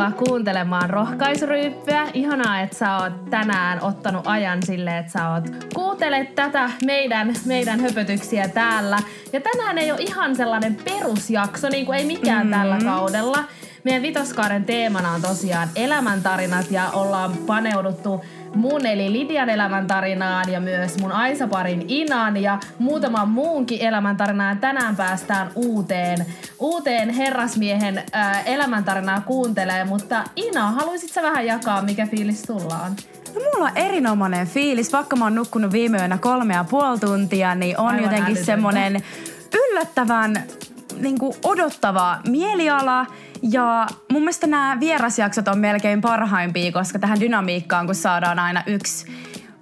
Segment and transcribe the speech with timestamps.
[0.00, 2.06] Tervetuloa kuuntelemaan rohkaisuryyppyä.
[2.14, 5.44] Ihanaa, että sä oot tänään ottanut ajan sille, että sä oot
[5.74, 8.98] kuuntelet tätä meidän, meidän höpötyksiä täällä.
[9.32, 12.60] Ja tänään ei ole ihan sellainen perusjakso, niin kuin ei mikään mm-hmm.
[12.60, 13.44] tällä kaudella.
[13.84, 20.98] Meidän vitoskaaren teemana on tosiaan elämäntarinat ja ollaan paneuduttu mun eli Lidian elämäntarinaan ja myös
[20.98, 24.58] mun Aisaparin Inan ja muutaman muunkin elämäntarinaan.
[24.58, 26.26] Tänään päästään uuteen,
[26.58, 32.96] uuteen herrasmiehen ää, elämäntarinaa kuuntelee, mutta Ina, haluaisit sä vähän jakaa, mikä fiilis sulla on?
[33.34, 37.54] No mulla on erinomainen fiilis, vaikka mä oon nukkunut viime yönä kolme ja puoli tuntia,
[37.54, 39.02] niin on Aivan jotenkin semmoinen
[39.54, 40.42] yllättävän
[41.00, 43.06] niin kuin odottava mieliala–
[43.42, 49.06] ja mun mielestä nämä vierasjaksot on melkein parhaimpia, koska tähän dynamiikkaan, kun saadaan aina yksi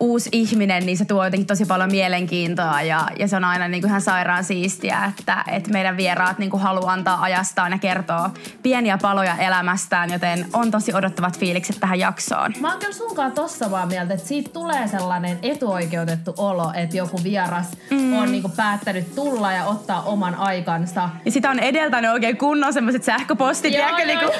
[0.00, 3.80] uusi ihminen, niin se tuo jotenkin tosi paljon mielenkiintoa ja, ja se on aina niin
[3.82, 8.30] kuin ihan sairaan siistiä, että, että meidän vieraat niin kuin haluaa antaa ajastaan ja kertoa
[8.62, 12.54] pieniä paloja elämästään, joten on tosi odottavat fiilikset tähän jaksoon.
[12.60, 17.20] Mä oon kyllä sunkaan tossa vaan mieltä, että siitä tulee sellainen etuoikeutettu olo, että joku
[17.24, 18.12] vieras mm.
[18.12, 21.08] on niin kuin päättänyt tulla ja ottaa oman aikansa.
[21.24, 24.30] Ja sitä on edeltänyt oikein kunnon semmoiset sähköpostit, joo, joo, niin kuin,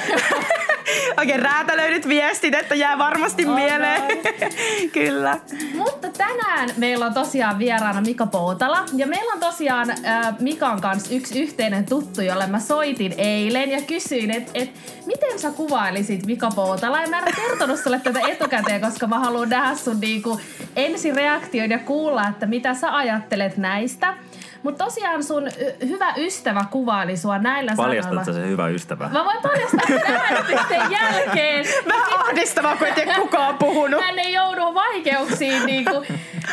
[1.18, 4.02] oikein räätälöidyt viestit, että jää varmasti oh, mieleen.
[4.92, 5.38] kyllä.
[5.74, 8.84] Mutta tänään meillä on tosiaan vieraana Mika Poutala.
[8.96, 13.82] Ja meillä on tosiaan äh, Mikan kanssa yksi yhteinen tuttu, jolle mä soitin eilen ja
[13.82, 14.70] kysyin, että et,
[15.06, 17.00] miten sä kuvailisit Mika Poutala.
[17.02, 20.40] Ja mä en kertonut sulle tätä etukäteen, koska mä haluan nähdä sun niinku
[20.76, 24.14] ensireaktioida ja kuulla, että mitä sä ajattelet näistä.
[24.62, 25.48] Mutta tosiaan sun
[25.88, 28.42] hyvä ystävä kuvaili sua näillä Paljastat sanoilla.
[28.44, 29.08] se hyvä ystävä?
[29.12, 29.86] Mä voin paljastaa
[30.68, 31.64] sen jälkeen.
[31.88, 31.97] Vähän
[32.38, 34.00] ahdistavaa, kun et kukaan puhunut.
[34.00, 36.06] Hän ei joudu vaikeuksiin niin kuin,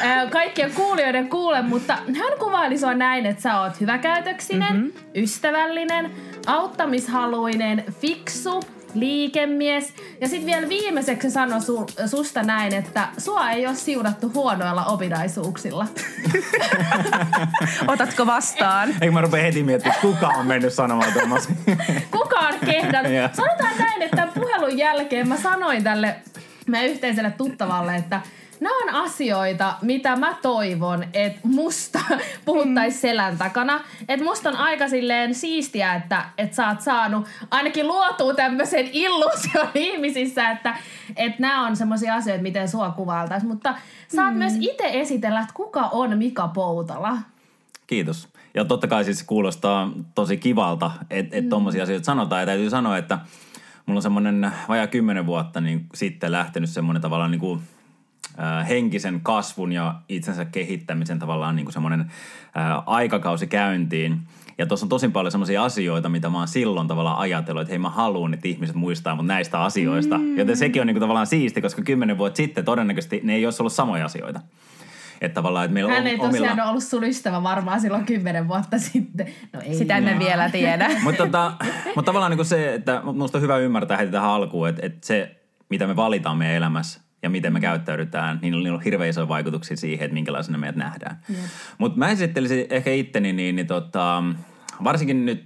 [0.06, 4.92] äh, kaikkien kuulijoiden kuule, mutta hän kuvaili sua näin, että sä oot hyväkäytöksinen, mm-hmm.
[5.16, 6.12] ystävällinen,
[6.48, 8.60] auttamishaluinen, fiksu,
[8.96, 9.94] liikemies.
[10.22, 15.88] Ja sitten vielä viimeiseksi sanoi su, susta näin, että sua ei ole siunattu huonoilla ominaisuuksilla.
[17.88, 18.90] Otatko vastaan?
[18.90, 21.50] Eikö mä rupea heti miettimään, kuka on mennyt sanomaan Thomas?
[22.18, 23.12] kuka on kehdannut?
[23.34, 26.16] Sanotaan näin, että tämän puhelun jälkeen mä sanoin tälle
[26.68, 28.22] meidän yhteiselle tuttavalle, että–
[28.60, 32.00] nämä on asioita, mitä mä toivon, että musta
[32.46, 33.80] puhuttaisiin selän takana.
[34.10, 39.68] Että musta on aika silleen siistiä, että, että sä oot saanut ainakin luotua tämmöisen illuusion
[39.76, 40.78] ihmisissä, että,
[41.16, 43.52] että nämä on semmoisia asioita, miten sua kuvaltaisiin.
[43.52, 43.76] Mutta
[44.08, 44.38] saat mm.
[44.38, 47.18] myös itse esitellä, että kuka on Mika Poutala.
[47.88, 48.28] Kiitos.
[48.54, 51.50] Ja totta kai siis kuulostaa tosi kivalta, että et mm.
[51.50, 52.42] tommosia asioita sanotaan.
[52.42, 53.20] Ja täytyy sanoa, että
[53.86, 57.62] mulla on semmoinen vajaa kymmenen vuotta niin sitten lähtenyt semmoinen tavallaan niin kuin–
[58.70, 62.12] henkisen kasvun ja itsensä kehittämisen tavallaan niin kuin semmoinen
[62.86, 64.20] aikakausi käyntiin.
[64.58, 67.80] Ja tuossa on tosi paljon semmoisia asioita, mitä mä oon silloin tavallaan ajatellut, että hei
[67.80, 70.18] mä haluan, että ihmiset muistaa mut näistä asioista.
[70.18, 70.38] Mm.
[70.38, 73.62] Joten sekin on niin kuin tavallaan siisti, koska kymmenen vuotta sitten todennäköisesti ne ei olisi
[73.62, 74.40] ollut samoja asioita.
[75.22, 76.70] Että tavallaan, että meillä Hän ei tosiaan omilla...
[76.70, 79.28] ollut sun ystävä varmaan silloin kymmenen vuotta sitten.
[79.54, 80.90] No ei Sitä emme vielä tiedä.
[81.04, 81.54] mutta, tota,
[81.96, 85.08] mutta tavallaan niin kuin se, että minusta on hyvä ymmärtää heti tähän alkuun, että, että
[85.08, 85.36] se,
[85.70, 89.78] mitä me valitaan meidän elämässä, ja miten me käyttäydytään, niin niillä on hirveän isoja vaikutuksia
[89.78, 91.18] siihen, että minkälaisena meidät nähdään.
[91.78, 94.24] Mutta mä esittelisin ehkä itteni, niin, niin tota,
[94.84, 95.46] varsinkin nyt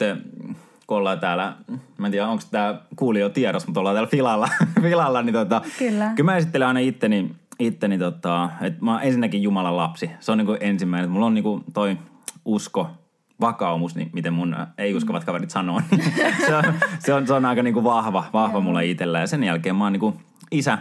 [0.87, 1.55] kun ollaan täällä,
[1.97, 4.49] mä en tiedä onko tämä kuuli jo tiedossa, mutta ollaan täällä filalla,
[4.81, 6.11] filalla niin tota, kyllä.
[6.15, 10.11] kyllä mä esittelen aina itteni, itteni tota, että mä oon ensinnäkin Jumalan lapsi.
[10.19, 11.97] Se on niinku ensimmäinen, että mulla on niinku toi
[12.45, 12.89] usko,
[13.41, 16.13] vakaumus, niin miten mun ei-uskovat kaverit sanoo, niin
[16.47, 16.63] se, on,
[16.99, 19.19] se, on, se on aika niinku vahva, vahva mulle itsellä.
[19.19, 20.77] Ja sen jälkeen mä oon niinku isä,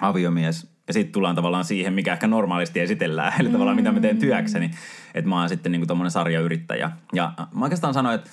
[0.00, 4.18] aviomies ja sitten tullaan tavallaan siihen, mikä ehkä normaalisti esitellään, eli tavallaan mitä mä teen
[4.18, 4.70] työkseni,
[5.14, 6.90] että mä oon sitten niinku tommonen sarjayrittäjä.
[7.12, 8.30] Ja mä oikeastaan sanoin, että,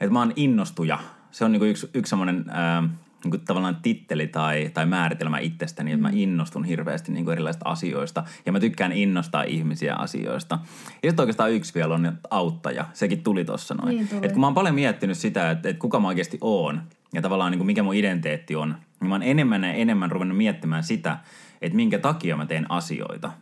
[0.00, 0.98] että mä oon innostuja.
[1.30, 2.82] Se on niinku yksi, yksi semmoinen ää,
[3.24, 6.16] niinku tavallaan titteli tai, tai määritelmä itsestäni, että mä mm.
[6.16, 10.58] innostun hirveästi niinku erilaisista asioista ja mä tykkään innostaa ihmisiä asioista.
[11.02, 13.96] Ja sitten oikeastaan yksi vielä on auttaja, sekin tuli tossa noin.
[13.96, 14.26] Niin tuli.
[14.26, 16.82] Et kun mä oon paljon miettinyt sitä, että, että kuka mä oikeasti oon
[17.14, 20.84] ja tavallaan niinku mikä mun identiteetti on– niin mä oon enemmän ja enemmän ruvennut miettimään
[20.84, 21.18] sitä,
[21.62, 23.32] että minkä takia mä teen asioita.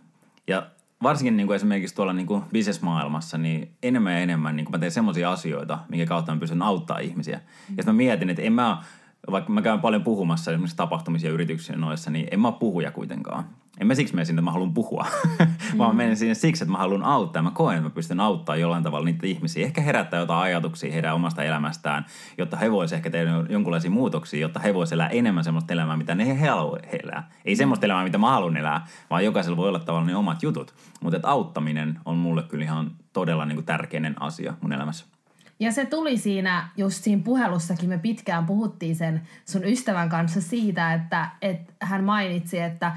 [0.47, 0.67] Ja
[1.03, 4.79] varsinkin niin kuin esimerkiksi tuolla niin kuin bisnesmaailmassa, niin enemmän ja enemmän niin kuin mä
[4.79, 7.37] teen semmoisia asioita, minkä kautta mä pystyn auttaa ihmisiä.
[7.69, 7.75] Mm.
[7.77, 8.83] Ja mä mietin, että en mä,
[9.31, 13.45] vaikka mä käyn paljon puhumassa esimerkiksi tapahtumisia yrityksiä noissa, niin en mä puhuja kuitenkaan
[13.81, 15.07] en mä siksi mene sinne, että mä haluan puhua,
[15.39, 15.79] mm.
[15.79, 17.43] vaan menen sinne siksi, että mä haluan auttaa.
[17.43, 19.67] Mä koen, että mä pystyn auttaa jollain tavalla niitä ihmisiä.
[19.67, 22.07] Ehkä herättää jotain ajatuksia heidän omasta elämästään,
[22.39, 26.15] jotta he voisivat ehkä tehdä jonkinlaisia muutoksia, jotta he voisivat elää enemmän semmoista elämää, mitä
[26.15, 27.31] ne he haluavat elää.
[27.45, 30.75] Ei semmoista elämää, mitä mä haluan elää, vaan jokaisella voi olla tavallaan ne omat jutut.
[31.01, 35.07] Mutta auttaminen on mulle kyllä ihan todella niin kuin tärkeinen asia mun elämässä.
[35.61, 40.95] Ja se tuli siinä, just siinä puhelussakin me pitkään puhuttiin sen sun ystävän kanssa siitä,
[40.95, 42.93] että, että hän mainitsi, että,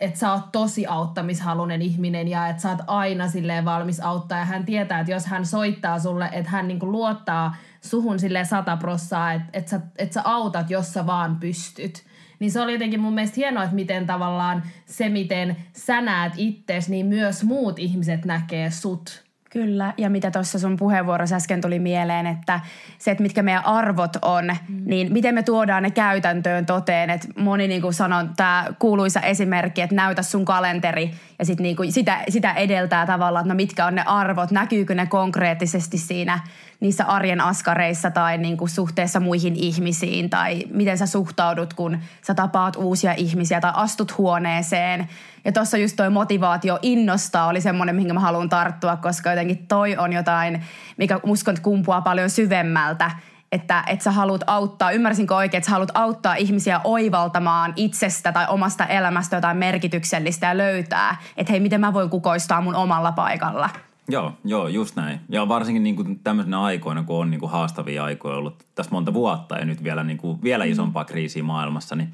[0.00, 4.38] että sä oot tosi auttamishalunen ihminen ja että sä oot aina silleen valmis auttaa.
[4.38, 8.76] Ja hän tietää, että jos hän soittaa sulle, että hän niinku luottaa suhun silleen sata
[8.76, 12.04] prossaa, että, että, sä, että sä autat, jos sä vaan pystyt.
[12.38, 16.88] Niin se oli jotenkin mun mielestä hienoa, että miten tavallaan se, miten sä näet itses,
[16.88, 19.27] niin myös muut ihmiset näkee sut
[19.58, 22.60] Kyllä, ja mitä tuossa sun puheenvuorossa äsken tuli mieleen, että
[22.98, 24.82] se, että mitkä meidän arvot on, mm.
[24.84, 27.10] niin miten me tuodaan ne käytäntöön toteen.
[27.10, 31.76] Että moni niin kuin sanon, tämä kuuluisa esimerkki, että näytä sun kalenteri ja sit niin
[31.76, 36.40] kuin sitä, sitä edeltää tavallaan, että no mitkä on ne arvot, näkyykö ne konkreettisesti siinä
[36.80, 42.34] niissä arjen askareissa tai niin kuin suhteessa muihin ihmisiin tai miten sä suhtaudut, kun sä
[42.34, 45.08] tapaat uusia ihmisiä tai astut huoneeseen.
[45.44, 49.96] Ja tuossa just toi motivaatio innostaa oli semmoinen, mihin mä haluan tarttua, koska jotenkin toi
[49.96, 50.64] on jotain,
[50.96, 53.10] mikä uskon, että kumpuaa paljon syvemmältä
[53.52, 58.46] että, että sä haluat auttaa, ymmärsinkö oikein, että sä haluat auttaa ihmisiä oivaltamaan itsestä tai
[58.48, 63.70] omasta elämästä jotain merkityksellistä ja löytää, että hei, miten mä voin kukoistaa mun omalla paikalla.
[64.08, 65.20] Joo, joo, just näin.
[65.28, 69.14] Ja varsinkin niin kuin tämmöisenä aikoina, kun on niin kuin haastavia aikoja ollut tässä monta
[69.14, 72.12] vuotta ja nyt vielä, niin kuin, vielä isompaa kriisiä maailmassa, niin,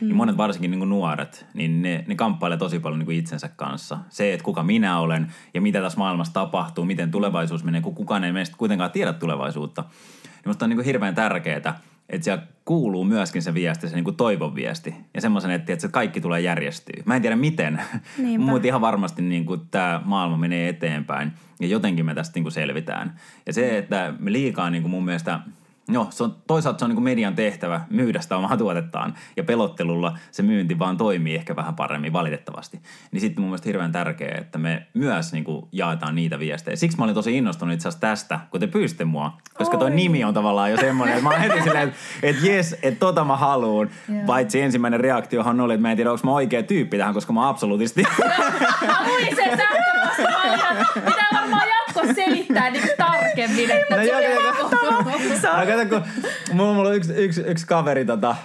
[0.00, 0.06] mm.
[0.06, 3.48] niin monet varsinkin niin kuin nuoret, niin ne, ne kamppailee tosi paljon niin kuin itsensä
[3.48, 3.98] kanssa.
[4.08, 8.24] Se, että kuka minä olen ja mitä tässä maailmassa tapahtuu, miten tulevaisuus menee, kun kukaan
[8.24, 9.84] ei meistä kuitenkaan tiedä tulevaisuutta.
[10.24, 11.56] Niin musta on niin kuin hirveän tärkeää,
[12.08, 14.94] että siellä kuuluu myöskin se viesti, se niin kuin toivon viesti.
[15.14, 17.02] Ja semmoisen, että, että kaikki tulee järjestyä.
[17.04, 17.82] Mä en tiedä miten,
[18.38, 21.32] mutta ihan varmasti niin kuin tämä maailma menee eteenpäin.
[21.60, 23.14] Ja jotenkin me tästä niin kuin selvitään.
[23.46, 25.40] Ja se, että me liikaa niin kuin mun mielestä–
[25.88, 29.44] No, se on, toisaalta se on niin kuin median tehtävä myydä sitä omaa tuotettaan ja
[29.44, 32.80] pelottelulla se myynti vaan toimii ehkä vähän paremmin valitettavasti.
[33.12, 36.76] Niin sitten mun mielestä hirveän tärkeää, että me myös niin kuin jaetaan niitä viestejä.
[36.76, 39.96] Siksi mä olin tosi innostunut itse asiassa tästä, kun te pyysitte mua, koska toi Oi.
[39.96, 43.24] nimi on tavallaan jo semmoinen, että mä oon heti silleen, että et jes, että tota
[43.24, 43.90] mä haluun.
[44.10, 44.26] Yeah.
[44.26, 47.48] Paitsi ensimmäinen reaktiohan oli, että mä en tiedä, onko mä oikea tyyppi tähän, koska mä
[47.48, 48.02] absoluutisti.
[49.06, 49.58] Luin sen
[50.94, 51.68] Pitää varmaan
[52.14, 54.10] selittää niin tarkemmin, että no, tuli
[54.52, 56.06] kato,
[56.48, 58.36] kun mulla on yksi, yksi, yksi kaveri tota,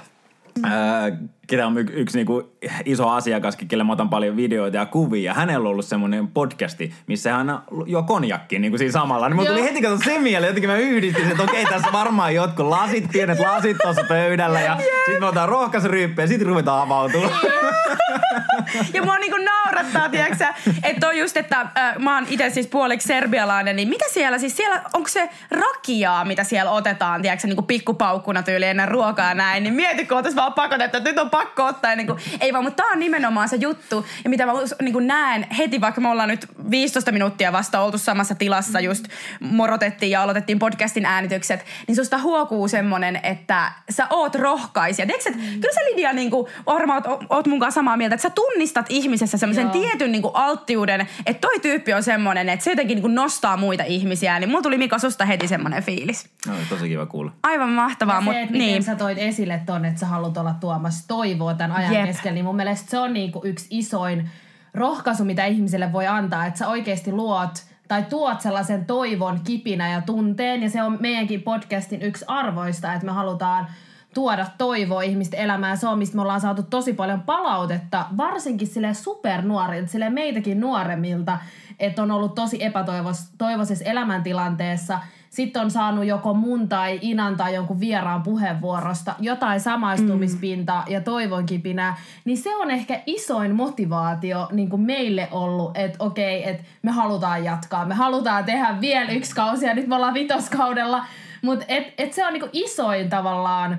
[0.64, 1.12] Ää,
[1.50, 2.52] ketä on yksi, yksi niinku
[2.86, 5.34] iso asiakaskin, kelle mä otan paljon videoita ja kuvia.
[5.34, 9.30] Hänellä on ollut semmoinen podcasti, missä hän jo konjakki niin kuin siinä samalla.
[9.30, 12.36] Niin mulla tuli heti kato se mieleen, jotenkin mä yhdistin sen, että okei, tässä varmaan
[12.36, 14.62] jotkut lasit, pienet lasit tuossa pöydällä.
[14.62, 17.40] Ja sitten me otetaan rohkaisuryyppiä ja sitten ruvetaan avautumaan.
[18.94, 20.46] ja mua niinku naurattaa, tiedätkö
[20.84, 24.58] että on just, että äh, mä oon itse siis puoliksi serbialainen, niin mitä siellä siis,
[24.58, 29.74] siellä, onko se rakiaa, mitä siellä otetaan, tiedätkö niinku pikkupaukkuna tyyli ennen ruokaa näin, niin
[29.74, 31.96] mieti, kun vaan pakotettu, että nyt on pakko ottaa.
[31.96, 34.06] Niin kuin, ei vaan, mutta tää on nimenomaan se juttu.
[34.24, 37.98] Ja mitä mä niin kuin näen heti, vaikka me ollaan nyt 15 minuuttia vasta oltu
[37.98, 39.06] samassa tilassa, just
[39.40, 45.06] morotettiin ja aloitettiin podcastin äänitykset, niin susta huokuu semmonen, että sä oot rohkaisija.
[45.06, 45.62] Tiedätkö, että mm.
[45.62, 48.86] kyllä sä Lidia niin kuin, varmaan oot, oot mun kanssa samaa mieltä, että sä tunnistat
[48.90, 53.02] ihmisessä semmoisen tietyn niin kuin, alttiuden, että toi tyyppi on semmonen, että se jotenkin niin
[53.02, 54.40] kuin, nostaa muita ihmisiä.
[54.40, 56.30] Niin mulla tuli Mika susta heti semmonen fiilis.
[56.48, 57.32] No, tosi kiva kuulla.
[57.44, 58.16] Aivan mahtavaa.
[58.16, 58.84] Ja se, mutta, niin.
[58.84, 62.06] sä toit esille ton, että sä haluat olla tuomassa toivoa tämän ajan Jep.
[62.06, 64.30] keskellä, niin mun mielestä se on niinku yksi isoin
[64.74, 70.02] rohkaisu, mitä ihmiselle voi antaa, että sä oikeasti luot tai tuot sellaisen toivon kipinä ja
[70.02, 73.68] tunteen, ja se on meidänkin podcastin yksi arvoista, että me halutaan
[74.14, 75.78] tuoda toivoa ihmisten elämään.
[75.78, 81.38] Se on, mistä me ollaan saatu tosi paljon palautetta, varsinkin sille supernuorilta, sille meitäkin nuoremmilta,
[81.80, 87.80] että on ollut tosi epätoivoisessa elämäntilanteessa– sitten on saanut joko mun tai Inan tai jonkun
[87.80, 90.94] vieraan puheenvuorosta jotain samaistumispintaa mm.
[90.94, 96.64] ja toivonkipinää, niin se on ehkä isoin motivaatio niin kuin meille ollut, että okei, että
[96.82, 101.06] me halutaan jatkaa, me halutaan tehdä vielä yksi kausi ja nyt me ollaan vitoskaudella,
[101.42, 103.78] mutta et, et se on niin kuin isoin tavallaan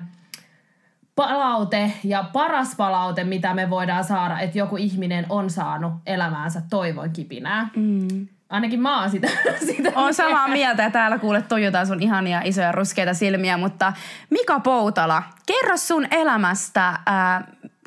[1.16, 7.10] palaute ja paras palaute, mitä me voidaan saada, että joku ihminen on saanut elämäänsä toivon
[7.10, 7.68] kipinää.
[7.76, 8.28] Mm.
[8.50, 9.28] Ainakin mä oon sitä.
[9.74, 13.92] sitä on samaa mieltä ja täällä kuulet toijotaan sun ihania isoja ruskeita silmiä, mutta
[14.30, 16.98] Mika Poutala, kerro sun elämästä.
[17.06, 17.44] Ää,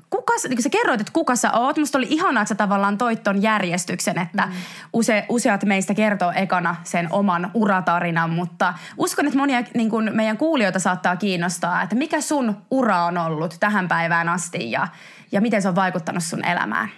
[0.10, 1.77] kuka, niin sä kerroit, että kuka sä oot.
[1.77, 4.53] Musta oli ihanaa, että sä tavallaan toit ton järjestyksen, että mm.
[4.93, 10.38] use, useat meistä kertoo ekana sen oman uratarinan, mutta uskon, että monia niin kun meidän
[10.38, 14.88] kuulijoita saattaa kiinnostaa, että mikä sun ura on ollut tähän päivään asti ja,
[15.32, 16.89] ja miten se on vaikuttanut sun elämään.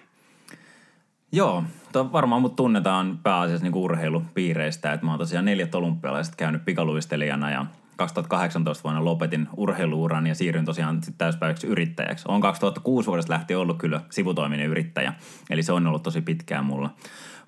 [1.32, 4.94] Joo, to, varmaan mut tunnetaan pääasiassa niinku urheilupiireistä.
[4.94, 7.66] Et mä oon tosiaan neljät olympialaiset käynyt pikaluistelijana ja
[7.98, 12.26] 2018 vuonna lopetin urheiluuran ja siirryin tosiaan täyspäiväksi yrittäjäksi.
[12.28, 15.14] Olen 2006 vuodesta lähtien ollut kyllä sivutoiminen yrittäjä,
[15.50, 16.90] eli se on ollut tosi pitkään mulla.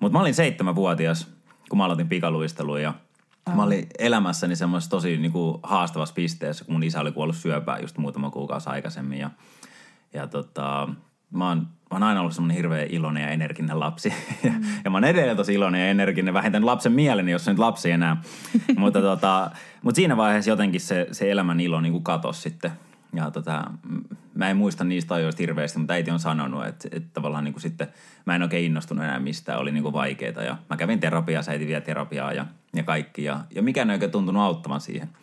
[0.00, 1.34] Mutta mä olin seitsemänvuotias,
[1.68, 2.94] kun mä aloitin pikaluistelua ja
[3.56, 7.82] Mä olin elämässäni semmoisessa tosi niin kuin, haastavassa pisteessä, kun mun isä oli kuollut syöpään
[7.82, 9.18] just muutama kuukausi aikaisemmin.
[9.18, 9.30] Ja,
[10.12, 10.88] ja tota,
[11.30, 14.12] mä oon, mä oon aina ollut semmoinen hirveän iloinen ja energinen lapsi.
[14.44, 14.62] Ja, mm.
[14.84, 17.90] ja mä oon edelleen tosi iloinen ja energinen, vähintään lapsen mieleni, jos se nyt lapsi
[17.90, 18.16] enää.
[18.76, 19.50] mutta, tota,
[19.82, 22.70] mutta siinä vaiheessa jotenkin se, se elämän ilo niin katosi sitten.
[23.12, 23.70] Ja tota,
[24.34, 27.62] mä en muista niistä ajoista hirveästi, mutta äiti on sanonut, että, että tavallaan niin kuin
[27.62, 27.88] sitten
[28.26, 30.42] mä en oikein innostunut enää mistään, oli niin kuin vaikeita.
[30.42, 33.24] Ja mä kävin terapiaa, äiti vielä terapiaa ja, ja kaikki.
[33.24, 35.08] Ja, ja mikään ei oikein tuntunut auttamaan siihen–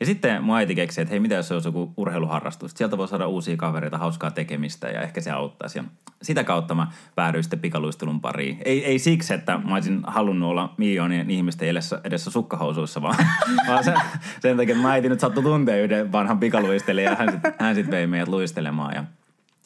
[0.00, 2.72] ja sitten mun äiti keksi, että hei, mitä jos se olisi joku urheiluharrastus?
[2.74, 5.78] Sieltä voi saada uusia kavereita, hauskaa tekemistä ja ehkä se auttaisi.
[5.78, 5.84] Ja
[6.22, 8.58] sitä kautta mä päädyin sitten pikaluistelun pariin.
[8.64, 13.16] Ei, ei siksi, että mä olisin halunnut olla miljoonien ihmisten edessä, edessä sukkahousuissa, vaan,
[13.68, 13.94] vaan sen,
[14.40, 17.74] sen takia, että mä äiti nyt sattui tuntea yhden vanhan pikaluistelijan ja hän sitten hän
[17.74, 18.94] sit vei meidät luistelemaan.
[18.94, 19.04] Ja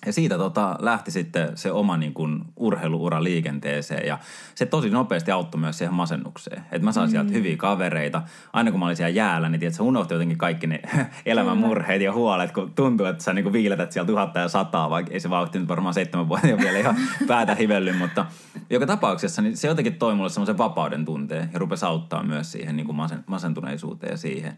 [0.07, 4.19] ja siitä tota, lähti sitten se oma niin kuin, urheiluura liikenteeseen ja
[4.55, 6.63] se tosi nopeasti auttoi myös siihen masennukseen.
[6.73, 7.11] Että mä sain mm.
[7.11, 8.23] sieltä hyviä kavereita.
[8.53, 10.81] Aina kun mä olin siellä jäällä, niin tiedät, sä unohti jotenkin kaikki ne
[11.27, 14.91] elämän murheet ja huolet, kun tuntuu, että sä niin kuin viiletät siellä tuhatta ja sataa,
[14.91, 16.97] vaikka ei se vauhti nyt varmaan seitsemän vuotta vielä ihan
[17.29, 18.27] päätä hivellyt, mutta
[18.71, 22.77] joka tapauksessa niin se jotenkin toi mulle semmoisen vapauden tunteen ja rupesi auttaa myös siihen
[22.77, 24.57] niin kuin masen, masentuneisuuteen ja siihen.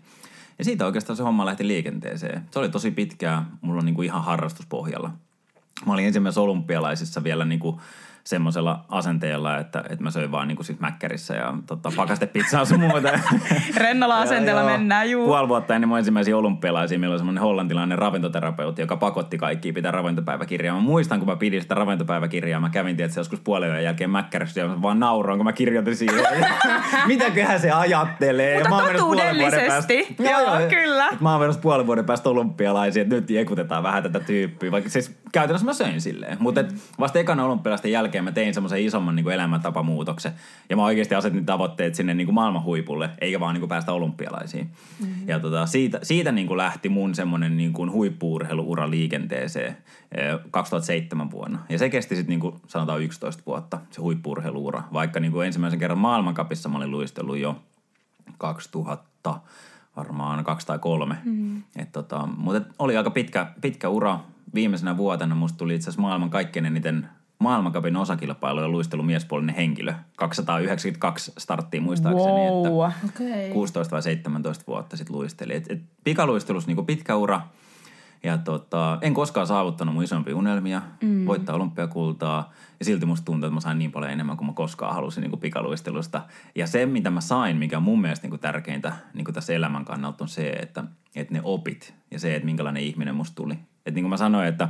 [0.58, 2.42] Ja siitä oikeastaan se homma lähti liikenteeseen.
[2.50, 5.10] Se oli tosi pitkää, mulla on niin kuin ihan harrastuspohjalla
[5.86, 7.76] mä olin ensimmäisessä olympialaisissa vielä niin kuin
[8.24, 13.08] semmoisella asenteella, että, että mä söin vaan niinku sit mäkkärissä ja tota, pakastepizzaa sun muuta.
[13.76, 15.26] Rennolla asenteella ja, mennään, juu.
[15.26, 19.92] Puoli vuotta ennen mun ensimmäisiä olympialaisia, meillä oli semmoinen hollantilainen ravintoterapeutti, joka pakotti kaikki pitää
[19.92, 20.74] ravintopäiväkirjaa.
[20.74, 24.68] Mä muistan, kun mä pidin sitä ravintopäiväkirjaa, mä kävin tietysti joskus puolen jälkeen mäkkärissä ja
[24.68, 26.24] mä vaan nauroin, kun mä kirjoitin siihen.
[27.06, 28.58] Mitäköhän se ajattelee?
[28.58, 30.16] Mutta mä totuudellisesti.
[30.18, 31.08] Joo, joo, kyllä.
[31.20, 34.70] Mä oon menossa puolen vuoden päästä olympialaisia, että nyt jekutetaan vähän tätä tyyppiä.
[34.70, 36.36] Vaikka siis käytännössä mä söin silleen.
[36.40, 36.64] Mutta
[36.98, 40.32] vasta ekana olympialaisten jälkeen jälkeen mä tein semmoisen isomman niin kuin elämäntapamuutoksen.
[40.70, 43.92] Ja mä oikeasti asetin tavoitteet sinne niin kuin maailman huipulle, eikä vaan niin kuin päästä
[43.92, 44.70] olympialaisiin.
[45.00, 45.28] Mm-hmm.
[45.28, 49.76] Ja tota, siitä, siitä niin kuin lähti mun semmoinen niin kuin huippuurheiluura liikenteeseen
[50.50, 51.58] 2007 vuonna.
[51.68, 54.82] Ja se kesti sitten niin kuin sanotaan 11 vuotta, se huippuurheiluura.
[54.92, 57.62] Vaikka niin kuin ensimmäisen kerran maailmankapissa mä olin luistellut jo
[58.38, 59.40] 2000
[59.96, 61.16] varmaan kaksi tai kolme.
[61.24, 61.62] Mm-hmm.
[61.76, 64.20] Et tota, mutta oli aika pitkä, pitkä ura.
[64.54, 67.08] Viimeisenä vuotena musta tuli itse asiassa maailman kaikkein eniten
[67.42, 69.94] maailmankapin osakilpailuja luistelu miespuolinen henkilö.
[70.16, 72.66] 292 starttiin muistaakseni, wow.
[72.66, 73.50] että okay.
[73.52, 75.54] 16 vai 17 vuotta sitten luisteli.
[75.54, 77.40] Et, et pikaluistelus niin pitkä ura.
[78.22, 81.26] Ja tota, en koskaan saavuttanut mun isompia unelmia, mm.
[81.26, 82.52] voittaa olympiakultaa.
[82.78, 85.40] Ja silti musta tuntuu, että mä sain niin paljon enemmän kuin mä koskaan halusin niin
[85.40, 86.22] pikaluistelusta.
[86.54, 90.24] Ja se, mitä mä sain, mikä on mun mielestä niin tärkeintä niin tässä elämän kannalta,
[90.24, 90.84] on se, että,
[91.16, 93.58] että ne opit ja se, että minkälainen ihminen musta tuli.
[93.86, 94.68] Että niin kuin mä sanoin, että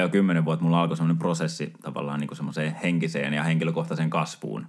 [0.00, 4.66] jo kymmenen vuotta mulla alkoi semmoinen prosessi tavallaan niin semmoiseen henkiseen ja henkilökohtaiseen kasvuun.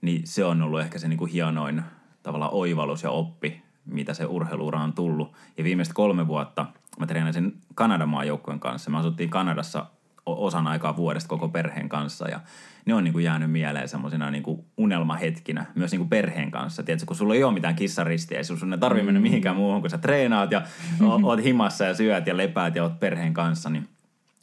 [0.00, 1.82] Niin se on ollut ehkä se niin kuin hienoin
[2.22, 5.32] tavallaan oivallus ja oppi, mitä se urheiluura on tullut.
[5.58, 6.66] Ja viimeiset kolme vuotta
[6.98, 8.90] mä treenasin Kanadan maajoukkueen kanssa.
[8.90, 9.86] Me asuttiin Kanadassa
[10.26, 12.40] osan aikaa vuodesta koko perheen kanssa ja
[12.88, 14.44] ne on niin kuin jäänyt mieleen semmoisina niin
[14.76, 16.82] unelmahetkinä myös niin kuin perheen kanssa.
[16.82, 19.90] Tiedätkö, kun sulla ei ole mitään kissaristiä ja sun ei tarvitse mennä mihinkään muuhun, kun
[19.90, 20.62] sä treenaat ja
[21.22, 23.88] oot himassa ja syöt ja lepäät ja oot perheen kanssa, niin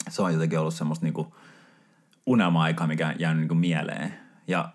[0.10, 1.36] se on jotenkin ollut semmoista niinku
[2.26, 4.14] unelma-aikaa, mikä on jäänyt niinku mieleen.
[4.48, 4.70] Ja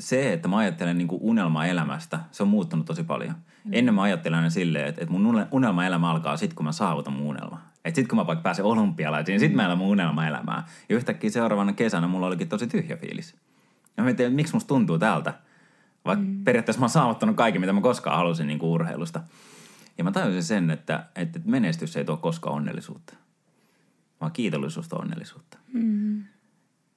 [0.00, 3.34] se, että mä ajattelen niinku unelma-elämästä, se on muuttunut tosi paljon.
[3.64, 3.70] Mm.
[3.72, 7.26] Ennen mä ajattelin aina silleen, että, että mun unelma-elämä alkaa sitten, kun mä saavutan mun
[7.26, 7.60] unelma.
[7.84, 10.66] Että sitten kun mä vaikka pääsen olympialaisiin, sitten mä elän mun unelma-elämää.
[10.88, 13.34] Ja yhtäkkiä seuraavana kesänä mulla olikin tosi tyhjä fiilis.
[13.96, 15.34] Ja mä mietin, että miksi musta tuntuu tältä.
[16.04, 16.44] Vaikka mm.
[16.44, 19.20] periaatteessa mä oon saavuttanut kaiken, mitä mä koskaan halusin niin kuin urheilusta.
[19.98, 23.14] Ja mä tajusin sen, että, että menestys ei tuo koskaan onnellisuutta
[24.22, 25.58] vaan kiitollisuutta onnellisuutta.
[25.72, 26.24] Mm.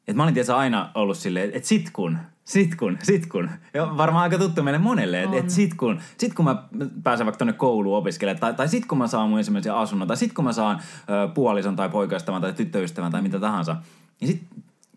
[0.08, 3.50] Et mä olin tietysti aina ollut silleen, että sit kun, sit kun, sit kun.
[3.74, 6.64] Ja varmaan aika tuttu meille monelle, että et sit kun, sit kun mä
[7.04, 10.18] pääsen vaikka tonne kouluun opiskelemaan, tai, tai sit kun mä saan mun ensimmäisen asunnon, tai
[10.18, 13.76] sit kun mä saan ö, puolison tai poikaystävän tai tyttöystävän tai mitä tahansa,
[14.22, 14.44] niin sit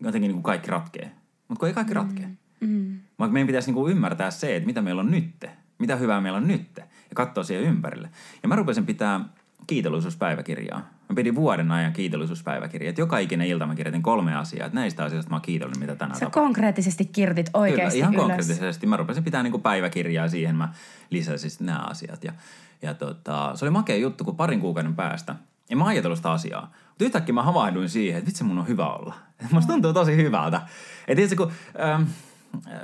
[0.01, 1.11] jotenkin niin kuin kaikki ratkee.
[1.47, 2.25] Mutta kun ei kaikki ratkee.
[2.25, 2.67] Mm.
[2.67, 2.99] Mm.
[3.19, 6.37] Vaikka meidän pitäisi niin kuin ymmärtää se, että mitä meillä on nytte, mitä hyvää meillä
[6.37, 8.09] on nytte, ja katsoa siihen ympärille.
[8.43, 9.19] Ja mä rupesin pitää
[9.67, 10.98] kiitollisuuspäiväkirjaa.
[11.09, 12.93] Mä pidin vuoden ajan kiitollisuuspäiväkirjaa.
[12.97, 14.65] Joka ikinen ilta mä kirjoitin kolme asiaa.
[14.65, 16.43] Että näistä asioista mä oon kiitollinen, mitä tänään Sä tapahtuu.
[16.43, 18.25] konkreettisesti kirjoitit oikeasti Kyllä, ihan ylös.
[18.25, 18.87] konkreettisesti.
[18.87, 20.55] Mä rupesin pitää niinku päiväkirjaa siihen.
[20.55, 20.73] Mä
[21.09, 22.23] lisäsin nämä asiat.
[22.23, 22.33] Ja,
[22.81, 25.35] ja tota, se oli makea juttu, kun parin kuukauden päästä.
[25.69, 26.71] En mä ajatellut sitä asiaa.
[26.89, 29.15] Mutta yhtäkkiä mä havahduin siihen, että vitsi mun on hyvä olla.
[29.51, 30.61] Musta tuntuu tosi hyvältä.
[31.07, 31.51] Et itse kun...
[31.79, 32.03] Ähm,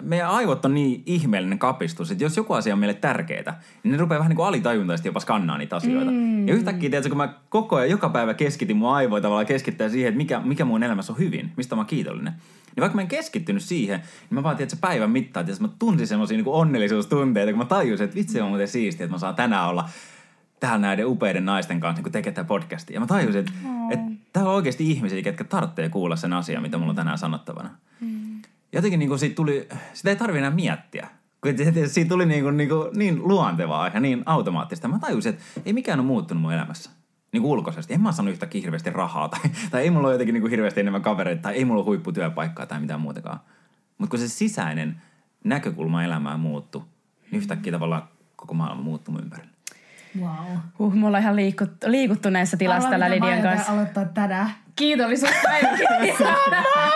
[0.02, 3.98] meidän aivot on niin ihmeellinen kapistus, että jos joku asia on meille tärkeää, niin ne
[3.98, 6.12] rupeaa vähän niin kuin alitajuntaisesti jopa skannaa niitä asioita.
[6.12, 6.48] Mm.
[6.48, 10.08] Ja yhtäkkiä, tiedätkö, kun mä koko ajan joka päivä keskitin mun aivoja tavallaan keskittää siihen,
[10.10, 12.34] että mikä, mikä mun elämässä on hyvin, mistä mä oon kiitollinen.
[12.76, 15.70] Niin vaikka mä en keskittynyt siihen, niin mä vaan tiedän, että päivän mittaan, että mä
[15.80, 19.36] tunsin semmoisia niin onnellisuustunteita, kun mä tajusin, että vitsi on muuten siistiä, että mä saan
[19.36, 19.90] tänään olla
[20.60, 22.94] täällä näiden upeiden naisten kanssa niin tekee tätä podcastia.
[22.94, 23.92] Ja mä tajusin, että, oh.
[23.92, 27.70] että täällä on oikeasti ihmisiä, ketkä tarvitsee kuulla sen asian, mitä mulla on tänään sanottavana.
[28.02, 28.35] Mm.
[28.72, 31.08] Jotenkin niin kuin siitä tuli, sitä ei tarvi enää miettiä.
[31.88, 34.88] Siitä tuli niin, kuin, niin, kuin, niin luontevaa ja niin automaattista.
[34.88, 36.90] Mä tajusin, että ei mikään ole muuttunut mun elämässä
[37.32, 37.94] niin kuin ulkoisesti.
[37.94, 39.40] En mä saanut yhtäkkiä hirveästi rahaa tai,
[39.72, 42.66] tai ei mulla ole jotenkin niin kuin hirveästi enemmän kavereita tai ei mulla ole huipputyöpaikkaa
[42.66, 43.40] tai mitään muutakaan.
[43.98, 45.02] Mutta kun se sisäinen
[45.44, 46.84] näkökulma elämään muuttu,
[47.32, 49.55] niin yhtäkkiä tavallaan koko maailma muuttui mun ympärillä.
[50.20, 50.58] Wow.
[50.80, 53.72] Uh, mulla on ihan liikut, liikuttuneessa tilassa tällä Lidian kanssa.
[53.72, 55.98] aloittaa tänään kiitollisuuspäiväkirja.